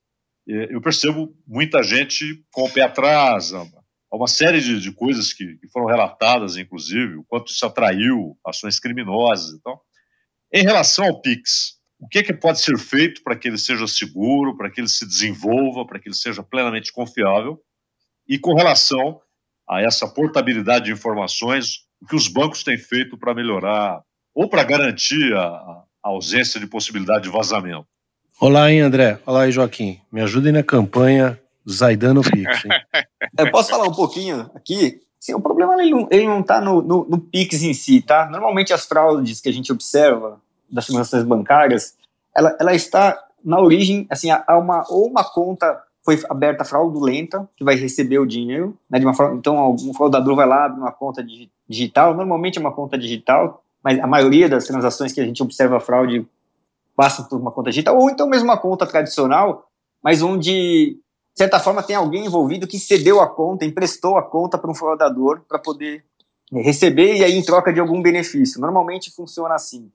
[0.48, 3.66] é, eu percebo muita gente com o pé atrás, há
[4.12, 8.80] uma série de, de coisas que, que, foram relatadas, inclusive, o quanto isso atraiu ações
[8.80, 9.54] criminosas.
[9.54, 9.78] Então,
[10.52, 13.86] em relação ao Pix, o que, é que pode ser feito para que ele seja
[13.86, 17.60] seguro, para que ele se desenvolva, para que ele seja plenamente confiável?
[18.26, 19.20] E com relação
[19.68, 24.00] a essa portabilidade de informações, o que os bancos têm feito para melhorar
[24.34, 27.86] ou para garantir a, a ausência de possibilidade de vazamento?
[28.40, 29.18] Olá, hein, André.
[29.26, 30.00] Olá aí, Joaquim.
[30.12, 32.64] Me ajudem na campanha Zaidano Pix.
[32.64, 32.70] Hein?
[33.36, 35.00] Eu posso falar um pouquinho aqui?
[35.18, 38.30] Sim, o problema ele não está no, no, no, Pix em si, tá?
[38.30, 41.96] Normalmente as fraudes que a gente observa das transações bancárias,
[42.34, 47.62] ela, ela está na origem, assim, há uma, ou uma conta foi aberta fraudulenta, que
[47.62, 50.90] vai receber o dinheiro, né, de uma forma, então algum fraudador vai lá, abre uma
[50.90, 51.22] conta
[51.68, 55.78] digital, normalmente é uma conta digital, mas a maioria das transações que a gente observa
[55.78, 56.26] fraude
[56.96, 59.68] passa por uma conta digital, ou então mesmo uma conta tradicional,
[60.02, 60.98] mas onde, de
[61.36, 65.42] certa forma, tem alguém envolvido que cedeu a conta, emprestou a conta para um fraudador
[65.46, 66.04] para poder
[66.50, 68.60] receber e aí em troca de algum benefício.
[68.60, 69.90] Normalmente funciona assim.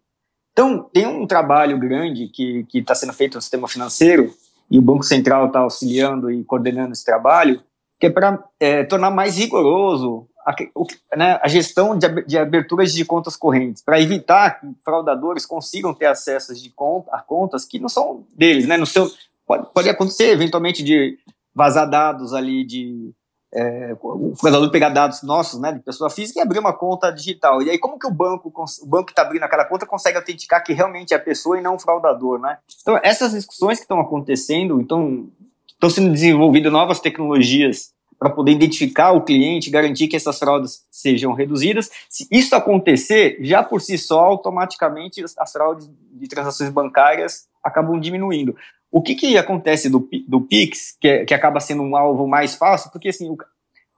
[0.54, 4.34] Então, tem um trabalho grande que está sendo feito no sistema financeiro
[4.70, 7.62] e o Banco Central está auxiliando e coordenando esse trabalho,
[8.00, 10.86] que é para é, tornar mais rigoroso a, o,
[11.16, 16.06] né, a gestão de, de, aberturas de contas correntes, para evitar que fraudadores consigam ter
[16.06, 18.78] acesso de conta, a contas que não são deles, né?
[18.78, 19.10] No seu,
[19.46, 21.18] pode, pode acontecer, eventualmente, de
[21.56, 23.12] vazar dados ali de.
[23.56, 27.62] É, o fraudador pegar dados nossos, né, de pessoa física e abrir uma conta digital.
[27.62, 30.64] E aí, como que o banco, o banco que está abrindo aquela conta consegue autenticar
[30.64, 32.58] que realmente é a pessoa e não o fraudador, né?
[32.82, 35.28] Então, essas discussões que estão acontecendo, então,
[35.68, 41.34] estão sendo desenvolvidas novas tecnologias para poder identificar o cliente, garantir que essas fraudes sejam
[41.34, 41.92] reduzidas.
[42.10, 48.56] Se isso acontecer, já por si só, automaticamente as fraudes de transações bancárias acabam diminuindo.
[48.94, 52.54] O que, que acontece do, do Pix, que, é, que acaba sendo um alvo mais
[52.54, 52.92] fácil?
[52.92, 53.36] Porque assim, o,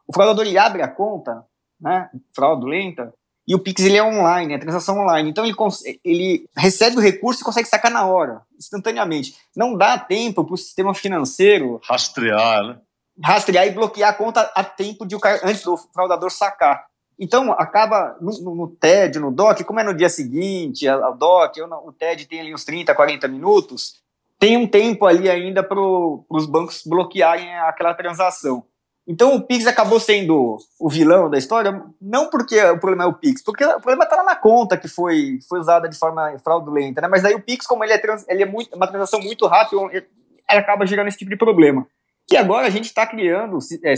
[0.08, 1.44] o fraudador ele abre a conta,
[1.78, 3.14] né, fraudulenta,
[3.46, 5.30] e o Pix ele é online, é transação online.
[5.30, 5.54] Então ele,
[6.02, 9.36] ele recebe o recurso e consegue sacar na hora, instantaneamente.
[9.54, 12.78] Não dá tempo para o sistema financeiro rastrear, né?
[13.22, 16.86] rastrear e bloquear a conta a tempo de o cara, antes do fraudador sacar.
[17.20, 21.12] Então, acaba no, no, no TED, no DOC, como é no dia seguinte, a, a
[21.12, 24.05] DOC, o TED tem ali uns 30, 40 minutos,
[24.46, 28.64] tem um tempo ali ainda para os bancos bloquearem aquela transação.
[29.08, 33.14] Então o Pix acabou sendo o vilão da história, não porque o problema é o
[33.14, 37.02] Pix, porque o problema está lá na conta que foi, foi usada de forma fraudulenta,
[37.02, 37.08] né?
[37.08, 39.82] Mas aí o Pix, como ele é, trans, ele é muito, uma transação muito rápida,
[39.92, 40.06] ele
[40.48, 41.88] acaba gerando esse tipo de problema
[42.28, 43.94] que agora a gente está criando, é,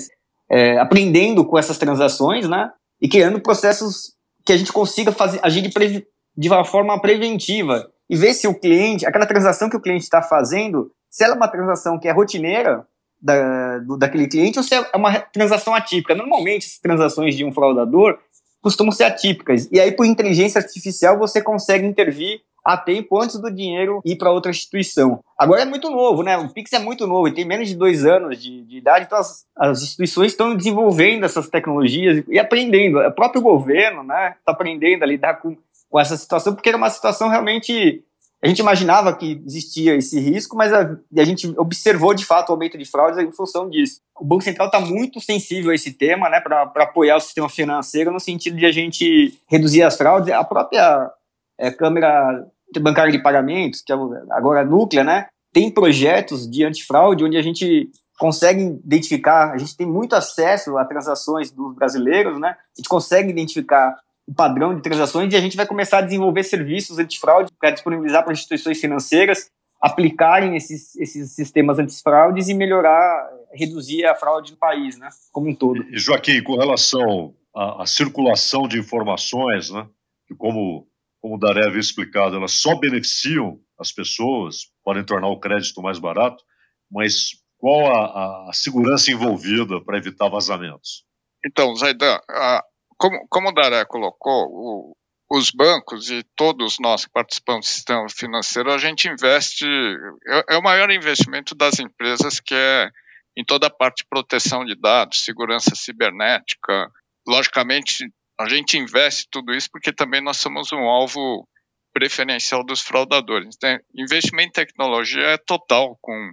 [0.49, 2.71] é, aprendendo com essas transações, né?
[3.01, 4.13] E criando processos
[4.45, 6.07] que a gente consiga fazer, agir de,
[6.37, 10.21] de uma forma preventiva e ver se o cliente, aquela transação que o cliente está
[10.21, 12.85] fazendo, se ela é uma transação que é rotineira
[13.21, 16.15] da, do, daquele cliente ou se é uma transação atípica.
[16.15, 18.17] Normalmente, as transações de um fraudador
[18.61, 19.67] costumam ser atípicas.
[19.71, 24.29] E aí, por inteligência artificial, você consegue intervir a tempo antes do dinheiro ir para
[24.29, 25.21] outra instituição.
[25.39, 26.37] Agora é muito novo, né?
[26.37, 29.17] O Pix é muito novo, e tem menos de dois anos de, de idade, então
[29.17, 32.99] as, as, instituições estão desenvolvendo essas tecnologias e aprendendo.
[32.99, 35.55] O próprio governo né, está aprendendo a lidar com,
[35.97, 38.03] com essa situação, porque era uma situação realmente.
[38.39, 42.51] A gente imaginava que existia esse risco, mas a, a gente observou de fato o
[42.51, 43.99] aumento de fraudes em função disso.
[44.15, 48.11] O Banco Central está muito sensível a esse tema, né, para apoiar o sistema financeiro
[48.11, 50.31] no sentido de a gente reduzir as fraudes.
[50.31, 51.09] A própria
[51.57, 52.45] é, Câmara
[52.79, 53.95] bancária de pagamentos, que é
[54.29, 59.75] agora a Núclea, né, tem projetos de antifraude onde a gente consegue identificar, a gente
[59.75, 63.95] tem muito acesso a transações dos brasileiros, né, a gente consegue identificar
[64.27, 68.23] o padrão de transações e a gente vai começar a desenvolver serviços antifraude para disponibilizar
[68.23, 74.97] para instituições financeiras aplicarem esses, esses sistemas antifraudes e melhorar, reduzir a fraude no país,
[74.97, 75.83] né, como um todo.
[75.83, 79.87] E, Joaquim, com relação à, à circulação de informações, né,
[80.27, 80.87] que como
[81.19, 85.99] como o Daré havia explicado, elas só beneficiam as pessoas, podem tornar o crédito mais
[85.99, 86.43] barato,
[86.91, 91.03] mas qual a, a segurança envolvida para evitar vazamentos?
[91.45, 92.19] Então, Zaidan,
[92.97, 94.97] como, como o Daré colocou, o,
[95.29, 99.65] os bancos e todos nós que participamos do sistema financeiro, a gente investe,
[100.27, 102.89] é, é o maior investimento das empresas que é
[103.37, 106.89] em toda a parte de proteção de dados, segurança cibernética,
[107.27, 111.47] logicamente a gente investe tudo isso porque também nós somos um alvo
[111.93, 113.55] preferencial dos fraudadores.
[113.55, 116.31] Então, investimento em tecnologia é total, com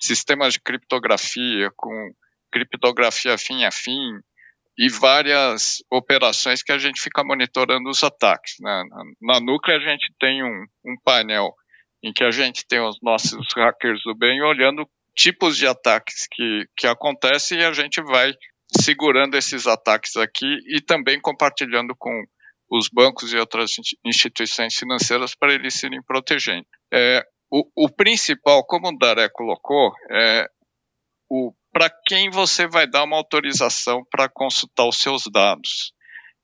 [0.00, 2.12] sistemas de criptografia, com
[2.50, 4.18] criptografia fim a fim
[4.76, 8.54] e várias operações que a gente fica monitorando os ataques.
[8.60, 8.82] Né?
[9.20, 11.52] Na, na a gente tem um, um painel
[12.02, 16.64] em que a gente tem os nossos hackers do bem olhando tipos de ataques que,
[16.76, 18.32] que acontecem e a gente vai
[18.80, 22.24] segurando esses ataques aqui e também compartilhando com
[22.70, 23.72] os bancos e outras
[24.04, 26.66] instituições financeiras para eles se protegendo.
[26.90, 30.46] É, o, o, principal, como o Daré colocou, é
[31.72, 35.92] para quem você vai dar uma autorização para consultar os seus dados.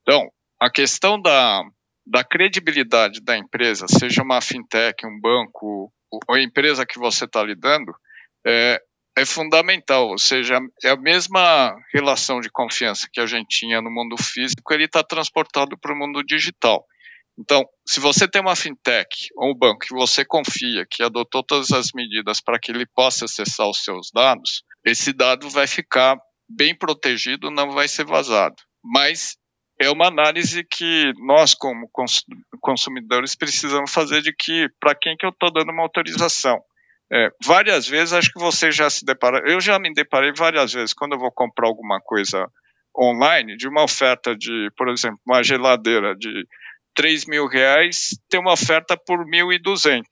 [0.03, 1.62] Então, a questão da,
[2.07, 7.42] da credibilidade da empresa, seja uma fintech, um banco, ou a empresa que você está
[7.42, 7.92] lidando,
[8.46, 8.81] é,
[9.16, 13.90] é fundamental, ou seja, é a mesma relação de confiança que a gente tinha no
[13.90, 16.84] mundo físico, ele está transportado para o mundo digital.
[17.39, 21.70] Então, se você tem uma fintech ou um banco que você confia, que adotou todas
[21.70, 26.18] as medidas para que ele possa acessar os seus dados, esse dado vai ficar
[26.49, 28.57] bem protegido, não vai ser vazado.
[28.82, 29.36] Mas
[29.80, 31.89] é uma análise que nós, como
[32.61, 36.61] consumidores, precisamos fazer de que para quem que eu estou dando uma autorização.
[37.11, 39.43] É, várias vezes, acho que você já se depara.
[39.51, 42.47] Eu já me deparei várias vezes quando eu vou comprar alguma coisa
[42.99, 46.47] online, de uma oferta de, por exemplo, uma geladeira de
[46.95, 50.03] 3 mil reais, tem uma oferta por 1.200.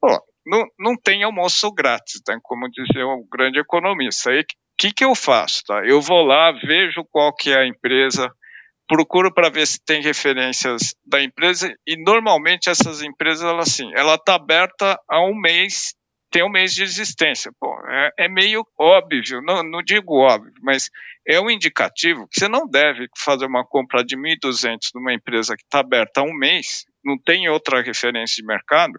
[0.00, 0.08] Pô,
[0.48, 2.38] não, não tem almoço grátis, né?
[2.42, 4.30] como dizia o grande economista.
[4.30, 4.44] Aí
[4.78, 5.64] que, que eu faço?
[5.66, 5.84] Tá?
[5.84, 8.32] Eu vou lá, vejo qual que é a empresa,
[8.86, 14.14] procuro para ver se tem referências da empresa e normalmente essas empresas ela assim, ela
[14.14, 15.94] está aberta há um mês,
[16.30, 17.50] tem um mês de existência.
[17.58, 20.88] Pô, é, é meio óbvio, não, não, digo óbvio, mas
[21.26, 25.64] é um indicativo que você não deve fazer uma compra de 1.200 numa empresa que
[25.64, 28.98] está aberta há um mês, não tem outra referência de mercado,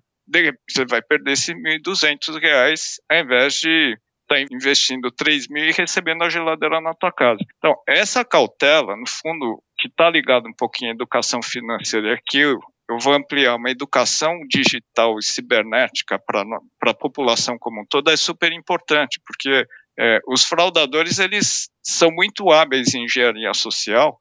[0.69, 3.97] você vai perder esses 1.200 reais ao invés de
[4.29, 7.39] está investindo 3 mil e recebendo a geladeira na tua casa.
[7.57, 12.37] Então, essa cautela, no fundo, que está ligado um pouquinho à educação financeira, é que
[12.37, 12.59] eu,
[12.89, 16.43] eu vou ampliar uma educação digital e cibernética para
[16.85, 19.65] a população como um todo, é super importante, porque
[19.99, 24.19] é, os fraudadores eles são muito hábeis em engenharia social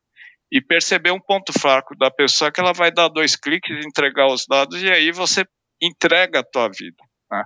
[0.50, 4.46] e perceber um ponto fraco da pessoa que ela vai dar dois cliques, entregar os
[4.46, 5.44] dados e aí você
[5.80, 7.02] entrega a tua vida.
[7.30, 7.44] Né?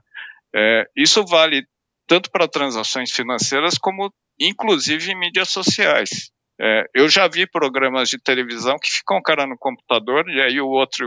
[0.54, 1.66] É, isso vale
[2.06, 6.30] tanto para transações financeiras como inclusive em mídias sociais.
[6.60, 10.60] É, eu já vi programas de televisão que ficam um cara no computador e aí
[10.60, 11.06] o outro,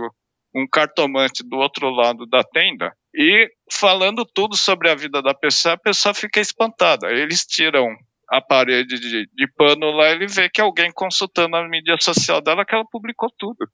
[0.54, 5.76] um cartomante do outro lado da tenda, e falando tudo sobre a vida da pessoa,
[5.76, 7.10] a pessoa fica espantada.
[7.10, 7.96] Eles tiram
[8.28, 12.66] a parede de, de pano lá, ele vê que alguém consultando a mídia social dela
[12.66, 13.68] que ela publicou tudo.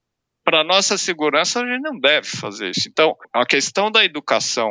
[0.43, 2.89] Para nossa segurança, a gente não deve fazer isso.
[2.89, 4.69] Então, a questão da educação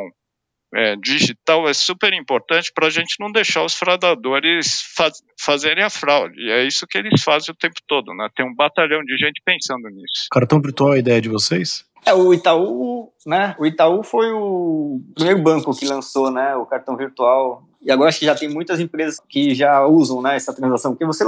[0.73, 5.89] é, digital é super importante para a gente não deixar os fraudadores faz, fazerem a
[5.89, 6.39] fraude.
[6.39, 8.29] E é isso que eles fazem o tempo todo, né?
[8.35, 10.27] Tem um batalhão de gente pensando nisso.
[10.31, 11.85] Cartão virtual é a ideia de vocês?
[12.05, 13.55] É, o Itaú, né?
[13.59, 17.63] O Itaú foi o primeiro banco que lançou, né, o cartão virtual.
[17.81, 21.05] E agora acho que já tem muitas empresas que já usam, né, essa transação, porque
[21.05, 21.23] você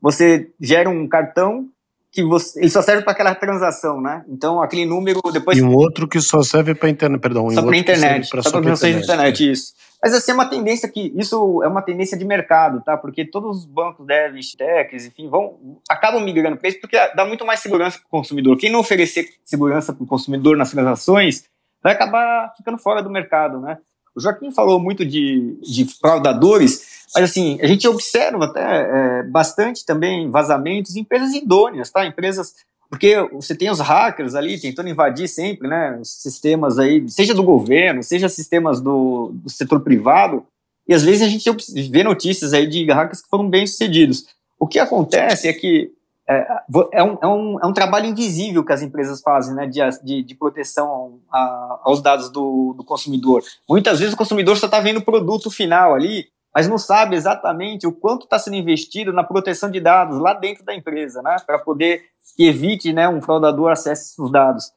[0.00, 1.68] você gera um cartão
[2.10, 4.24] que você, ele só serve para aquela transação, né?
[4.28, 5.58] Então aquele número depois.
[5.58, 7.50] E um outro que só serve para internet, perdão.
[7.50, 9.72] Só para internet, só para transações de internet, isso.
[10.02, 12.96] Mas assim é uma tendência que isso é uma tendência de mercado, tá?
[12.96, 17.44] Porque todos os bancos devem, techs, enfim, vão acabam migrando para isso porque dá muito
[17.44, 18.56] mais segurança para o consumidor.
[18.56, 21.44] Quem não oferecer segurança para o consumidor nas transações
[21.82, 23.78] vai acabar ficando fora do mercado, né?
[24.14, 26.97] O Joaquim falou muito de, de fraudadores.
[27.14, 32.04] Mas assim, a gente observa até é, bastante também vazamentos em empresas idôneas, tá?
[32.06, 32.54] Empresas
[32.90, 37.42] porque você tem os hackers ali tentando invadir sempre, né, os sistemas aí, seja do
[37.42, 40.46] governo, seja sistemas do, do setor privado,
[40.88, 41.50] e às vezes a gente
[41.90, 44.26] vê notícias aí de hackers que foram bem sucedidos.
[44.58, 45.92] O que acontece é que
[46.26, 46.46] é,
[46.92, 50.22] é, um, é, um, é um trabalho invisível que as empresas fazem, né, de, de,
[50.22, 53.42] de proteção a, aos dados do, do consumidor.
[53.68, 57.86] Muitas vezes o consumidor só está vendo o produto final ali, mas não sabe exatamente
[57.86, 61.58] o quanto está sendo investido na proteção de dados lá dentro da empresa, né, para
[61.58, 62.02] poder
[62.36, 64.72] que evite, né, um fraudador acesse os dados.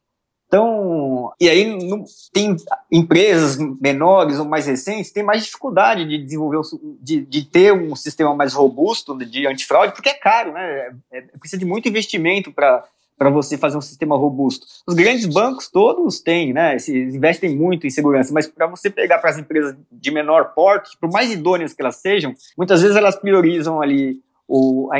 [0.51, 2.03] Então, e aí não,
[2.33, 2.57] tem
[2.91, 6.59] empresas menores ou mais recentes têm mais dificuldade de desenvolver,
[6.99, 10.93] de, de ter um sistema mais robusto de antifraude, porque é caro, né?
[11.09, 12.83] É, é, precisa de muito investimento para
[13.21, 14.65] para você fazer um sistema robusto.
[14.87, 16.75] Os grandes bancos todos têm, né?
[16.89, 21.07] investem muito em segurança, mas para você pegar para as empresas de menor porte, por
[21.11, 24.97] mais idôneas que elas sejam, muitas vezes elas priorizam ali o, a,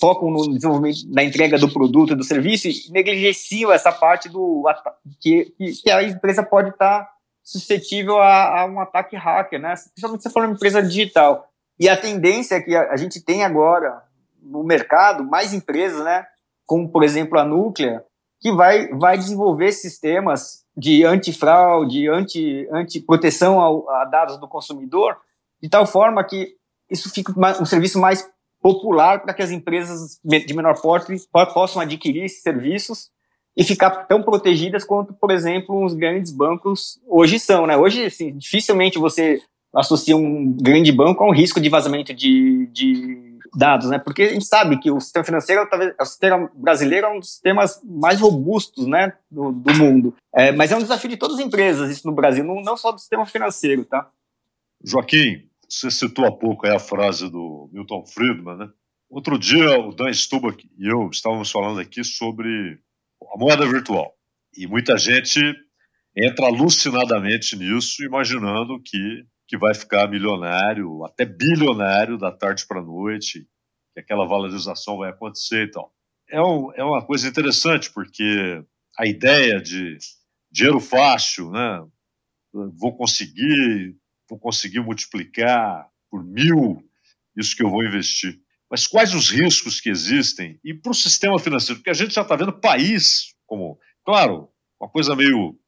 [0.00, 4.64] focam no desenvolvimento da entrega do produto, do serviço e negligenciam essa parte do
[5.20, 7.10] que, que a empresa pode estar tá
[7.40, 9.74] suscetível a, a, um ataque hacker, né?
[9.92, 11.46] Principalmente se for uma empresa digital.
[11.78, 14.02] E a tendência é que a, a gente tem agora
[14.42, 16.26] no mercado mais empresas, né?
[16.70, 18.04] Como por exemplo a Núclea,
[18.40, 25.16] que vai, vai desenvolver sistemas de antifraude, anti, anti proteção ao, a dados do consumidor,
[25.60, 26.54] de tal forma que
[26.88, 28.24] isso fica um serviço mais
[28.62, 31.12] popular para que as empresas de menor porte
[31.52, 33.10] possam adquirir esses serviços
[33.56, 37.66] e ficar tão protegidas quanto, por exemplo, os grandes bancos hoje são.
[37.66, 37.76] Né?
[37.76, 39.42] Hoje, assim, dificilmente você
[39.74, 43.98] associa um grande banco a um risco de vazamento de, de dados, né?
[43.98, 47.32] Porque a gente sabe que o sistema financeiro, talvez, o sistema brasileiro é um dos
[47.32, 50.14] sistemas mais robustos, né, do, do mundo.
[50.34, 52.92] É, mas é um desafio de todas as empresas isso no Brasil, não, não só
[52.92, 54.10] do sistema financeiro, tá?
[54.82, 58.68] Joaquim, você citou há pouco a frase do Milton Friedman, né?
[59.08, 62.78] Outro dia, o Dan Stubach e eu estávamos falando aqui sobre
[63.34, 64.14] a moeda virtual.
[64.56, 65.40] E muita gente
[66.16, 72.84] entra alucinadamente nisso, imaginando que que vai ficar milionário, até bilionário da tarde para a
[72.84, 73.48] noite,
[73.92, 75.92] que aquela valorização vai acontecer e tal.
[76.28, 78.64] É, um, é uma coisa interessante, porque
[78.96, 79.98] a ideia de
[80.52, 81.84] dinheiro fácil, né?
[82.52, 83.96] Vou conseguir,
[84.28, 86.88] vou conseguir multiplicar por mil
[87.36, 88.40] isso que eu vou investir.
[88.70, 90.60] Mas quais os riscos que existem?
[90.62, 91.80] E para o sistema financeiro?
[91.80, 94.48] Porque a gente já está vendo país como, claro,
[94.80, 95.58] uma coisa meio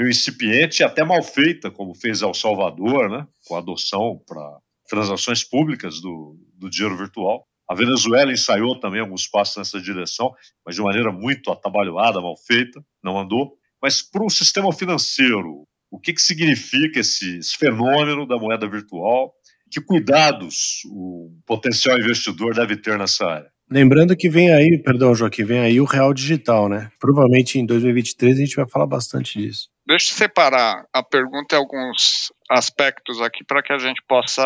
[0.00, 4.58] meio incipiente e até mal feita, como fez El Salvador, né, com a adoção para
[4.88, 7.46] transações públicas do, do dinheiro virtual.
[7.68, 10.32] A Venezuela ensaiou também alguns passos nessa direção,
[10.64, 13.52] mas de maneira muito atabalhoada, mal feita, não andou.
[13.80, 19.34] Mas para o sistema financeiro, o que, que significa esse, esse fenômeno da moeda virtual?
[19.70, 23.52] Que cuidados o potencial investidor deve ter nessa área?
[23.70, 26.90] Lembrando que vem aí, perdão, Joaquim, vem aí o real digital, né?
[26.98, 29.68] Provavelmente em 2023 a gente vai falar bastante disso.
[29.86, 34.42] Deixa eu separar a pergunta em alguns aspectos aqui para que a gente possa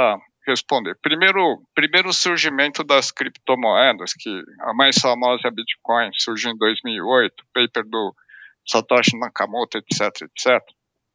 [0.46, 0.96] responder.
[1.02, 6.58] Primeiro, primeiro o surgimento das criptomoedas, que a mais famosa é a Bitcoin, surgiu em
[6.58, 8.14] 2008, paper do
[8.66, 10.62] Satoshi Nakamoto, etc, etc.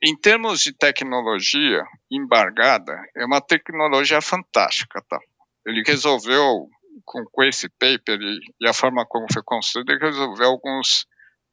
[0.02, 5.20] Em termos de tecnologia embargada, é uma tecnologia fantástica, tá?
[5.66, 6.70] Ele resolveu,
[7.06, 11.06] com, com esse paper e, e a forma como foi construído, ele resolveu alguns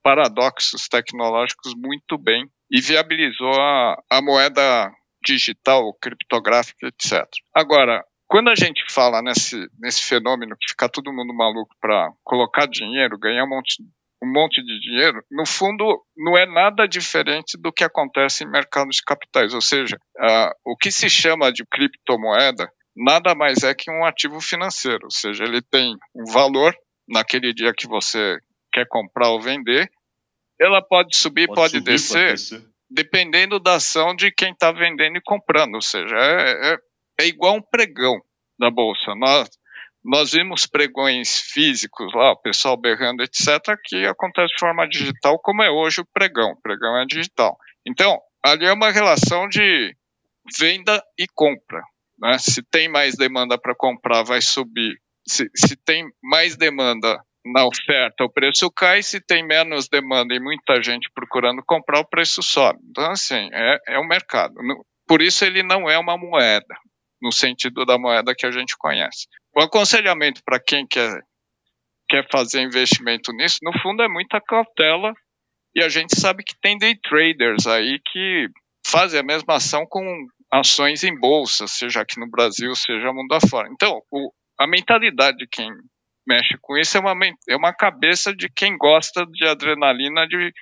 [0.02, 4.92] paradoxos tecnológicos muito bem e viabilizou a, a moeda
[5.24, 7.24] digital, criptográfica, etc.
[7.54, 12.66] Agora, quando a gente fala nesse, nesse fenômeno que fica todo mundo maluco para colocar
[12.66, 13.82] dinheiro, ganhar um monte
[14.22, 18.96] um monte de dinheiro, no fundo não é nada diferente do que acontece em mercados
[18.96, 23.90] de capitais, ou seja, uh, o que se chama de criptomoeda nada mais é que
[23.90, 26.74] um ativo financeiro, ou seja, ele tem um valor
[27.06, 28.38] naquele dia que você
[28.72, 29.90] quer comprar ou vender,
[30.60, 34.72] ela pode subir, pode, pode subir, descer, pode descer, dependendo da ação de quem está
[34.72, 36.78] vendendo e comprando, ou seja, é, é,
[37.20, 38.20] é igual um pregão
[38.58, 39.14] da bolsa.
[39.14, 39.50] Nós,
[40.04, 45.62] nós vimos pregões físicos lá, o pessoal berrando, etc., que acontece de forma digital, como
[45.62, 46.52] é hoje o pregão.
[46.52, 47.58] O pregão é digital.
[47.86, 49.94] Então, ali é uma relação de
[50.58, 51.82] venda e compra.
[52.18, 52.38] Né?
[52.38, 54.98] Se tem mais demanda para comprar, vai subir.
[55.26, 59.02] Se, se tem mais demanda na oferta, o preço cai.
[59.02, 62.78] Se tem menos demanda e muita gente procurando comprar, o preço sobe.
[62.90, 64.54] Então, assim, é, é o mercado.
[65.06, 66.74] Por isso, ele não é uma moeda,
[67.22, 69.26] no sentido da moeda que a gente conhece.
[69.54, 71.20] O aconselhamento para quem quer,
[72.08, 75.12] quer fazer investimento nisso, no fundo, é muita cautela.
[75.74, 78.48] E a gente sabe que tem day traders aí que
[78.86, 83.68] fazem a mesma ação com ações em bolsa, seja aqui no Brasil, seja mundo afora.
[83.70, 85.70] Então, o, a mentalidade de quem
[86.26, 87.14] mexe com isso é uma,
[87.48, 90.52] é uma cabeça de quem gosta de adrenalina, de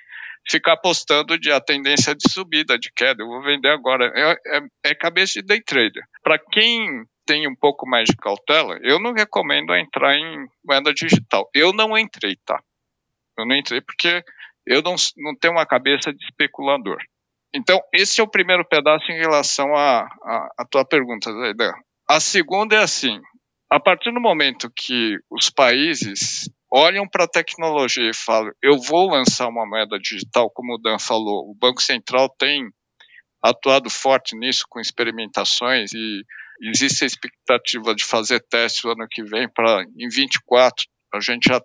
[0.49, 3.23] ficar apostando de a tendência de subida, de queda.
[3.23, 4.11] Eu vou vender agora.
[4.15, 4.61] É, é,
[4.91, 6.03] é cabeça de day trader.
[6.23, 11.49] Para quem tem um pouco mais de cautela, eu não recomendo entrar em moeda digital.
[11.53, 12.61] Eu não entrei, tá?
[13.37, 14.23] Eu não entrei porque
[14.65, 16.97] eu não, não tenho uma cabeça de especulador.
[17.55, 20.05] Então, esse é o primeiro pedaço em relação à
[20.69, 21.71] tua pergunta, Zaidan.
[22.05, 23.21] A segunda é assim:
[23.71, 29.09] a partir do momento que os países olham para a tecnologia e falam, eu vou
[29.09, 32.69] lançar uma moeda digital, como o Dan falou, o Banco Central tem
[33.41, 36.23] atuado forte nisso com experimentações e
[36.61, 41.47] existe a expectativa de fazer testes no ano que vem para em 24 a gente
[41.47, 41.61] já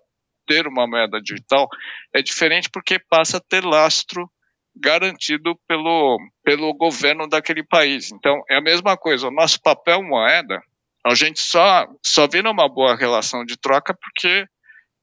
[0.47, 1.67] ter uma moeda digital,
[2.15, 4.29] é diferente porque passa a ter lastro
[4.75, 8.11] garantido pelo, pelo governo daquele país.
[8.11, 10.61] Então, é a mesma coisa, o nosso papel moeda,
[11.05, 14.45] a gente só, só vira uma boa relação de troca porque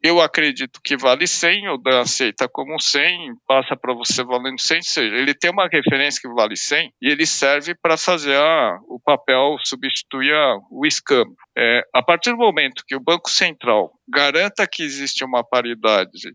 [0.01, 4.77] eu acredito que vale 100, o Dan aceita como 100, passa para você valendo 100,
[4.77, 8.79] ou seja, ele tem uma referência que vale 100 e ele serve para fazer a,
[8.89, 11.35] o papel, substituir a, o escambo.
[11.57, 16.33] É, a partir do momento que o Banco Central garanta que existe uma paridade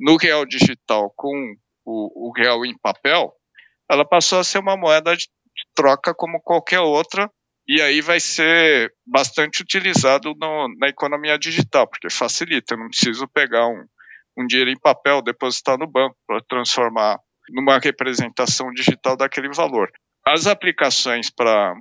[0.00, 1.54] no real digital com
[1.84, 3.32] o, o real em papel,
[3.90, 5.26] ela passou a ser uma moeda de
[5.74, 7.30] troca como qualquer outra,
[7.66, 13.28] e aí vai ser bastante utilizado no, na economia digital, porque facilita, eu não preciso
[13.28, 13.84] pegar um,
[14.36, 17.18] um dinheiro em papel, depositar no banco para transformar
[17.50, 19.90] numa representação digital daquele valor.
[20.26, 21.74] As aplicações para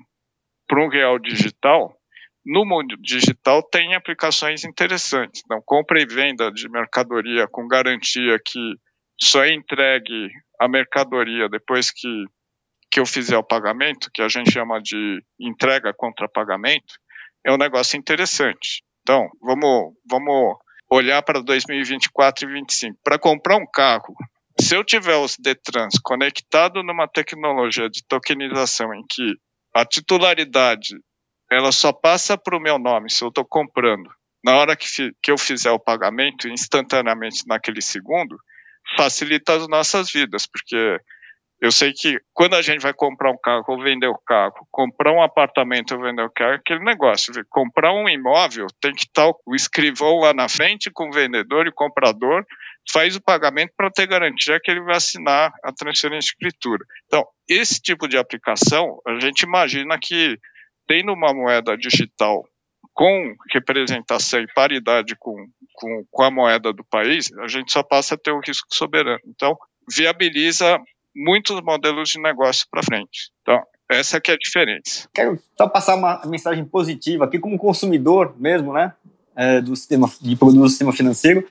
[0.74, 1.95] um real digital,
[2.45, 5.41] no mundo digital tem aplicações interessantes.
[5.45, 8.76] Então, compra e venda de mercadoria com garantia que
[9.22, 12.26] só é entregue a mercadoria depois que
[12.91, 16.99] que eu fizer o pagamento, que a gente chama de entrega contra pagamento,
[17.45, 18.84] é um negócio interessante.
[19.01, 20.57] Então, vamos, vamos
[20.89, 22.99] olhar para 2024 e 2025.
[23.01, 24.13] Para comprar um carro,
[24.59, 29.36] se eu tiver os Detrans conectado numa tecnologia de tokenização em que
[29.74, 30.95] a titularidade
[31.49, 34.09] ela só passa para o meu nome se eu estou comprando,
[34.43, 34.86] na hora que,
[35.22, 38.38] que eu fizer o pagamento, instantaneamente naquele segundo,
[38.97, 40.99] facilita as nossas vidas, porque
[41.61, 45.13] eu sei que quando a gente vai comprar um carro ou vender o carro, comprar
[45.13, 47.31] um apartamento ou vender o carro, é aquele negócio.
[47.49, 51.71] Comprar um imóvel tem que estar o escrivão lá na frente com o vendedor e
[51.71, 52.43] comprador,
[52.91, 56.83] faz o pagamento para ter garantia que ele vai assinar a transferência de escritura.
[57.05, 60.39] Então, esse tipo de aplicação, a gente imagina que
[60.87, 62.43] tendo uma moeda digital
[62.93, 65.35] com representação e paridade com,
[65.73, 68.67] com, com, a moeda do país, a gente só passa a ter o um risco
[68.69, 69.19] soberano.
[69.27, 69.57] Então,
[69.89, 70.79] viabiliza
[71.15, 73.31] muitos modelos de negócio para frente.
[73.41, 75.09] Então, essa que é a diferença.
[75.13, 78.93] Quero só passar uma mensagem positiva aqui como consumidor mesmo, né,
[79.35, 81.47] é, do sistema de produtos do sistema financeiro.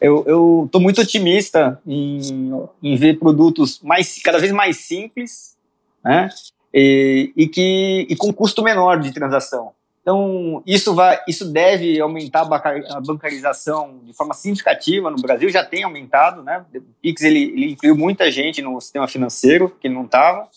[0.00, 2.50] Eu estou muito otimista em,
[2.82, 5.56] em ver produtos mais cada vez mais simples,
[6.04, 6.28] né,
[6.74, 9.72] e, e que e com custo menor de transação.
[10.02, 15.84] Então, isso, vai, isso deve aumentar a bancarização de forma significativa no Brasil, já tem
[15.84, 16.64] aumentado, né?
[16.74, 20.48] O Pix ele, ele incluiu muita gente no sistema financeiro que não estava,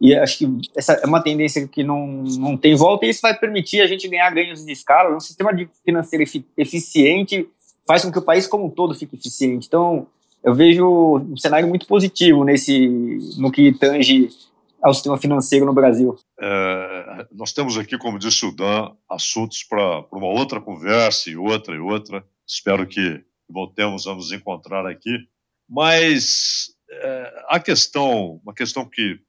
[0.00, 3.38] e acho que essa é uma tendência que não, não tem volta, e isso vai
[3.38, 5.14] permitir a gente ganhar ganhos de escala.
[5.14, 5.50] Um sistema
[5.84, 6.24] financeiro
[6.56, 7.46] eficiente
[7.86, 9.66] faz com que o país como um todo fique eficiente.
[9.66, 10.06] Então,
[10.42, 12.88] eu vejo um cenário muito positivo nesse,
[13.36, 14.30] no que tange
[14.82, 16.16] ao sistema financeiro no Brasil.
[16.40, 16.89] É,
[17.32, 21.78] nós temos aqui, como disse o Dan, assuntos para uma outra conversa e outra e
[21.78, 22.24] outra.
[22.46, 25.28] Espero que voltemos a nos encontrar aqui.
[25.68, 29.20] Mas é, a questão, uma questão que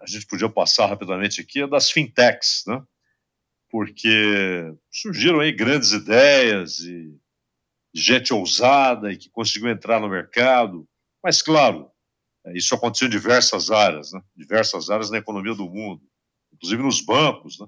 [0.00, 2.82] a gente podia passar rapidamente aqui é das fintechs, né?
[3.70, 7.14] Porque surgiram aí grandes ideias e
[7.94, 10.88] gente ousada e que conseguiu entrar no mercado.
[11.22, 11.90] Mas, claro,
[12.46, 14.22] é, isso aconteceu em diversas áreas, né?
[14.34, 16.02] diversas áreas na economia do mundo,
[16.60, 17.58] inclusive nos bancos.
[17.58, 17.66] Né?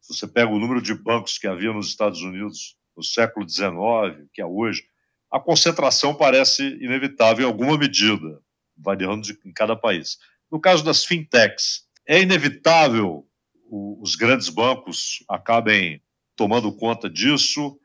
[0.00, 4.28] Se você pega o número de bancos que havia nos Estados Unidos no século XIX,
[4.32, 4.84] que é hoje,
[5.30, 8.40] a concentração parece inevitável em alguma medida,
[8.76, 10.18] variando de, em cada país.
[10.50, 13.26] No caso das fintechs, é inevitável
[13.70, 16.02] o, os grandes bancos acabem
[16.34, 17.78] tomando conta disso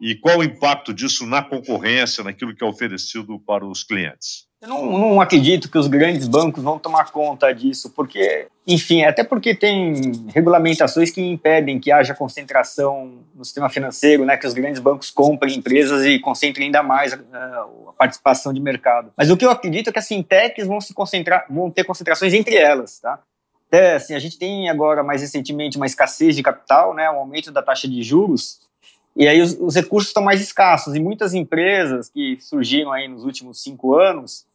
[0.00, 4.49] e qual o impacto disso na concorrência, naquilo que é oferecido para os clientes?
[4.62, 9.24] Eu não, não, acredito que os grandes bancos vão tomar conta disso, porque, enfim, até
[9.24, 14.78] porque tem regulamentações que impedem que haja concentração no sistema financeiro, né, que os grandes
[14.78, 17.16] bancos comprem empresas e concentrem ainda mais a,
[17.88, 19.10] a participação de mercado.
[19.16, 22.34] Mas o que eu acredito é que as fintechs vão se concentrar, vão ter concentrações
[22.34, 23.18] entre elas, tá?
[23.66, 27.50] Até, assim, a gente tem agora mais recentemente uma escassez de capital, né, um aumento
[27.50, 28.60] da taxa de juros,
[29.16, 33.24] e aí os, os recursos estão mais escassos e muitas empresas que surgiram aí nos
[33.24, 34.49] últimos cinco anos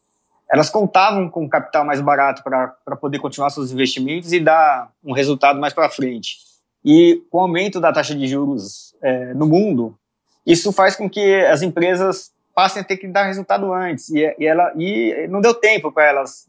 [0.50, 5.60] elas contavam com capital mais barato para poder continuar seus investimentos e dar um resultado
[5.60, 6.38] mais para frente.
[6.84, 9.98] E com o aumento da taxa de juros é, no mundo,
[10.46, 14.08] isso faz com que as empresas passem a ter que dar resultado antes.
[14.10, 16.46] E, e ela, e não deu tempo para elas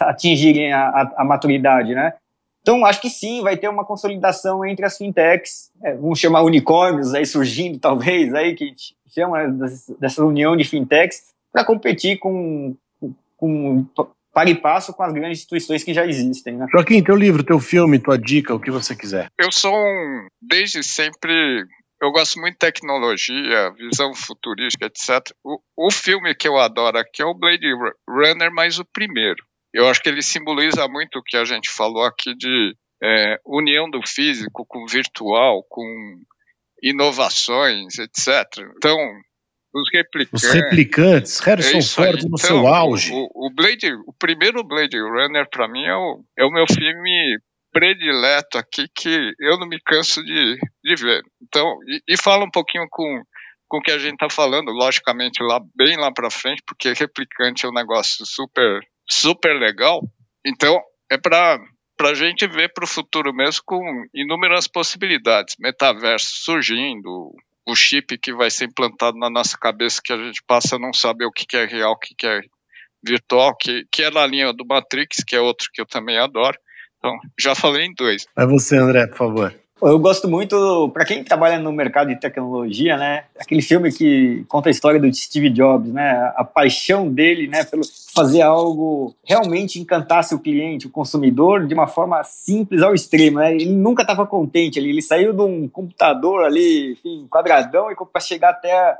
[0.00, 2.14] atingirem a, a, a, maturidade, né?
[2.62, 7.14] Então, acho que sim, vai ter uma consolidação entre as fintechs, é, vamos chamar unicórnios
[7.14, 8.74] aí surgindo, talvez, aí que
[9.08, 9.46] chama
[10.00, 12.74] dessa união de fintechs, para competir com,
[13.36, 13.86] com
[14.36, 16.56] para e passo com as grandes instituições que já existem.
[16.56, 16.66] Né?
[16.70, 19.28] Joaquim, teu livro, teu filme, tua dica, o que você quiser.
[19.38, 21.64] Eu sou um, desde sempre,
[22.02, 25.34] eu gosto muito de tecnologia, visão futurística, etc.
[25.42, 27.66] O, o filme que eu adoro aqui é o Blade
[28.06, 29.42] Runner, mas o primeiro.
[29.72, 33.88] Eu acho que ele simboliza muito o que a gente falou aqui de é, união
[33.88, 35.86] do físico com o virtual, com
[36.82, 38.44] inovações, etc.
[38.76, 38.98] Então,
[39.76, 40.42] os replicantes.
[40.42, 43.12] Os replicantes, Harrison é Ford no então, seu auge.
[43.12, 47.38] O, o, Blade, o primeiro Blade Runner, para mim, é o, é o meu filme
[47.72, 51.22] predileto aqui que eu não me canso de, de ver.
[51.42, 53.22] Então, e, e fala um pouquinho com,
[53.68, 57.66] com o que a gente está falando, logicamente, lá bem lá para frente, porque replicante
[57.66, 60.00] é um negócio super, super legal.
[60.44, 61.58] Então, é para
[61.98, 63.80] para a gente ver para o futuro mesmo com
[64.14, 67.32] inúmeras possibilidades, metaverso surgindo,
[67.66, 70.92] o chip que vai ser implantado na nossa cabeça que a gente passa a não
[70.92, 72.40] saber o que, é real, o que, é
[73.04, 76.56] virtual, que, que é na linha do Matrix, que é outro que eu também adoro.
[76.98, 78.26] Então, já falei em dois.
[78.36, 79.65] É você, André, por favor.
[79.80, 84.70] Eu gosto muito, para quem trabalha no mercado de tecnologia, né, aquele filme que conta
[84.70, 87.82] a história do Steve Jobs, né, a paixão dele, né, pelo
[88.14, 93.52] fazer algo realmente encantasse o cliente, o consumidor, de uma forma simples ao extremo, né?
[93.52, 98.20] Ele nunca estava contente ali, ele saiu de um computador ali, enfim, quadradão, e para
[98.22, 98.96] chegar até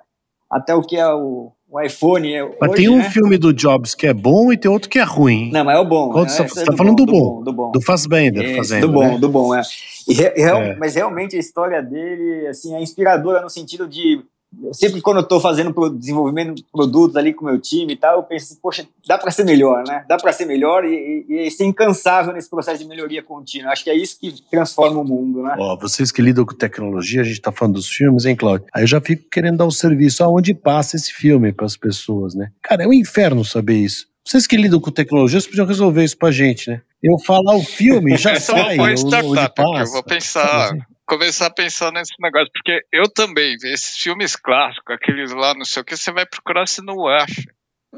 [0.51, 2.33] até o que é o, o iPhone.
[2.33, 3.11] É mas hoje, tem um né?
[3.11, 5.51] filme do Jobs que é bom e tem outro que é ruim.
[5.53, 6.11] Não, mas é o bom.
[6.11, 6.31] Qual, né?
[6.31, 7.73] Você está tá falando do, bom, do bom.
[7.73, 8.87] Do Fassbender fazendo.
[8.87, 9.19] Do bom, né?
[9.19, 9.63] do bom, é.
[10.09, 10.77] Re, real, é.
[10.77, 14.25] Mas realmente a história dele assim, é inspiradora no sentido de
[14.73, 18.17] sempre quando eu estou fazendo desenvolvimento de produtos ali com o meu time e tal,
[18.17, 20.05] eu penso assim, poxa, dá para ser melhor, né?
[20.09, 23.73] Dá para ser melhor e, e, e, ser incansável nesse processo de melhoria contínua.
[23.73, 25.57] Acho que é isso que transforma o mundo, né?
[25.59, 28.67] Ó, vocês que lidam com tecnologia, a gente está falando dos filmes, hein, Cláudio?
[28.75, 31.77] Aí eu já fico querendo dar o um serviço aonde passa esse filme para as
[31.77, 32.51] pessoas, né?
[32.63, 34.07] Cara, é um inferno saber isso.
[34.25, 36.81] Vocês que lidam com tecnologia, vocês podiam resolver isso pra gente, né?
[37.03, 38.77] eu falar o filme, já Essa sai.
[38.77, 39.93] foi o- startup, onde aqui, eu passa.
[39.93, 40.77] vou pensar?
[41.07, 45.83] Começar a pensar nesse negócio, porque eu também, esses filmes clássicos, aqueles lá, não sei
[45.83, 47.43] o que, você vai procurar, você não acha.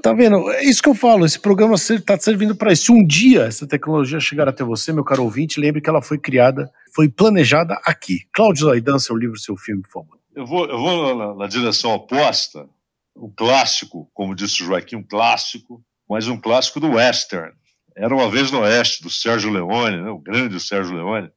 [0.02, 0.48] Tá vendo?
[0.52, 1.24] É isso que eu falo.
[1.24, 2.84] Esse programa está servindo para isso.
[2.84, 6.18] Se um dia essa tecnologia chegar até você, meu caro ouvinte, lembre que ela foi
[6.18, 8.20] criada, foi planejada aqui.
[8.32, 10.18] Cláudio Zaidan, seu livro, seu filme, por favor.
[10.36, 12.68] Eu vou, eu vou na, na direção oposta,
[13.16, 17.52] um clássico, como disse o Joaquim, um clássico, mas um clássico do western.
[17.96, 21.28] Era uma vez no Oeste, do Sérgio Leone, né, o grande Sérgio Leone.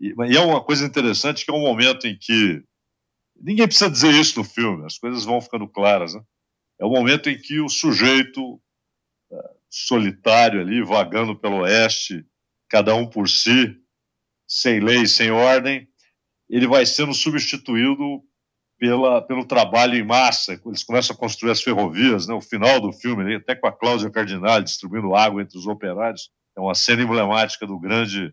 [0.00, 2.62] E, é uma coisa interessante que é um momento em que
[3.36, 6.14] ninguém precisa dizer isso no filme, as coisas vão ficando claras.
[6.14, 6.22] Né?
[6.80, 8.60] É o momento em que o sujeito
[9.32, 12.24] eh, solitário ali, vagando pelo Oeste,
[12.68, 13.76] cada um por si,
[14.46, 15.88] sem lei, sem ordem,
[16.48, 18.22] ele vai sendo substituído
[18.78, 20.60] pela, pelo trabalho em massa.
[20.66, 22.34] Eles começam a construir as ferrovias, né?
[22.34, 26.30] o final do filme, ali, até com a Cláudia Cardinale distribuindo água entre os operários.
[26.56, 28.32] É uma cena emblemática do grande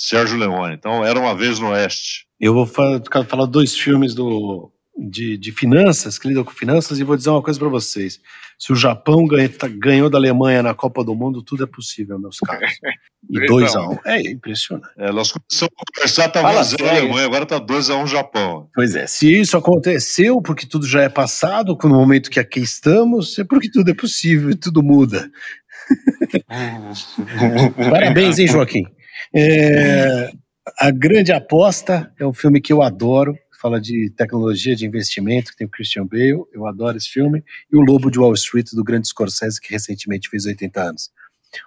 [0.00, 0.74] Sérgio Leone.
[0.74, 2.26] Então, era uma vez no Oeste.
[2.40, 7.04] Eu vou fa- falar dois filmes do, de, de finanças, que lidam com finanças, e
[7.04, 8.20] vou dizer uma coisa para vocês.
[8.56, 12.16] Se o Japão ganha- tá- ganhou da Alemanha na Copa do Mundo, tudo é possível,
[12.18, 12.70] meus caros.
[13.28, 13.98] E Três 2 a a 1 um.
[14.06, 14.88] É impressionante.
[14.96, 16.90] É, nós começamos a conversar, estava Fala 1 0 a.
[16.90, 18.68] Alemanha, agora está 2 a 1 Japão.
[18.72, 23.36] Pois é, se isso aconteceu, porque tudo já é passado, no momento que aqui estamos,
[23.36, 25.28] é porque tudo é possível e tudo muda.
[27.76, 28.84] Parabéns, hein, Joaquim?
[29.34, 30.30] É,
[30.78, 35.56] a Grande Aposta é um filme que eu adoro, fala de tecnologia de investimento, que
[35.56, 37.42] tem o Christian Bale, eu adoro esse filme,
[37.72, 41.10] e o Lobo de Wall Street, do grande Scorsese, que recentemente fez 80 anos.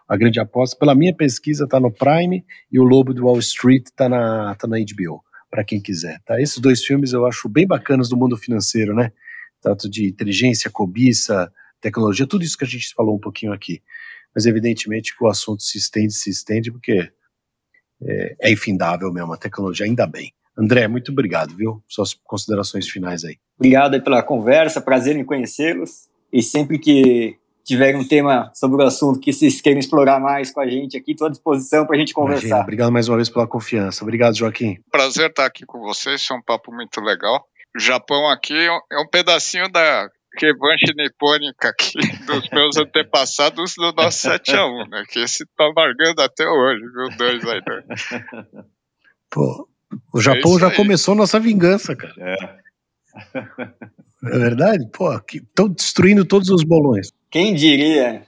[0.08, 3.88] A Grande Aposta, pela minha pesquisa, está no Prime, e o Lobo de Wall Street
[3.88, 6.22] está na, tá na HBO, para quem quiser.
[6.26, 6.40] Tá?
[6.40, 9.12] Esses dois filmes eu acho bem bacanas do mundo financeiro, né?
[9.60, 13.82] Tanto de inteligência, cobiça, tecnologia, tudo isso que a gente falou um pouquinho aqui.
[14.34, 17.12] Mas evidentemente que o assunto se estende, se estende, porque
[18.06, 20.34] é, é infindável mesmo, a tecnologia, ainda bem.
[20.58, 21.82] André, muito obrigado, viu?
[21.88, 23.38] Suas considerações finais aí.
[23.58, 26.10] Obrigado aí pela conversa, prazer em conhecê-los.
[26.32, 30.60] E sempre que tiver um tema sobre o assunto que vocês queiram explorar mais com
[30.60, 32.62] a gente aqui, estou à disposição para a gente Imagina, conversar.
[32.62, 34.04] obrigado mais uma vez pela confiança.
[34.04, 34.78] Obrigado, Joaquim.
[34.92, 37.46] Prazer estar aqui com vocês, isso é um papo muito legal.
[37.76, 38.54] O Japão aqui
[38.92, 40.10] é um pedacinho da
[40.40, 41.94] revanche nipônica aqui
[42.26, 45.04] dos meus antepassados do nosso 7x1, né?
[45.10, 47.18] Que esse tá largando até hoje, viu?
[47.18, 47.62] Dois aí.
[47.68, 48.24] né?
[49.30, 49.68] Pô,
[50.14, 50.76] o Japão isso já aí.
[50.76, 52.14] começou nossa vingança, cara.
[52.18, 52.36] É.
[54.24, 54.88] É verdade?
[54.94, 57.12] Pô, estão destruindo todos os bolões.
[57.30, 58.24] Quem diria?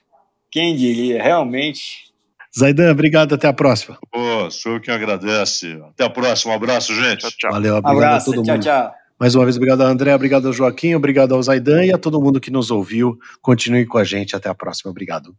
[0.52, 1.22] Quem diria?
[1.22, 2.12] Realmente.
[2.58, 3.98] Zaidan, obrigado, até a próxima.
[4.12, 5.82] Pô, sou eu quem agradece.
[5.90, 6.54] Até a próxima.
[6.54, 7.22] Um abraço, gente.
[7.22, 7.52] Tchau, tchau.
[7.52, 8.64] Valeu, Um obrigado abraço, a todo tchau, mundo.
[8.64, 8.94] tchau.
[9.24, 12.42] Mais uma vez, obrigado André, obrigado ao Joaquim, obrigado ao Zaidan e a todo mundo
[12.42, 13.18] que nos ouviu.
[13.42, 14.36] Continue com a gente.
[14.36, 14.92] Até a próxima.
[14.92, 15.34] Obrigado.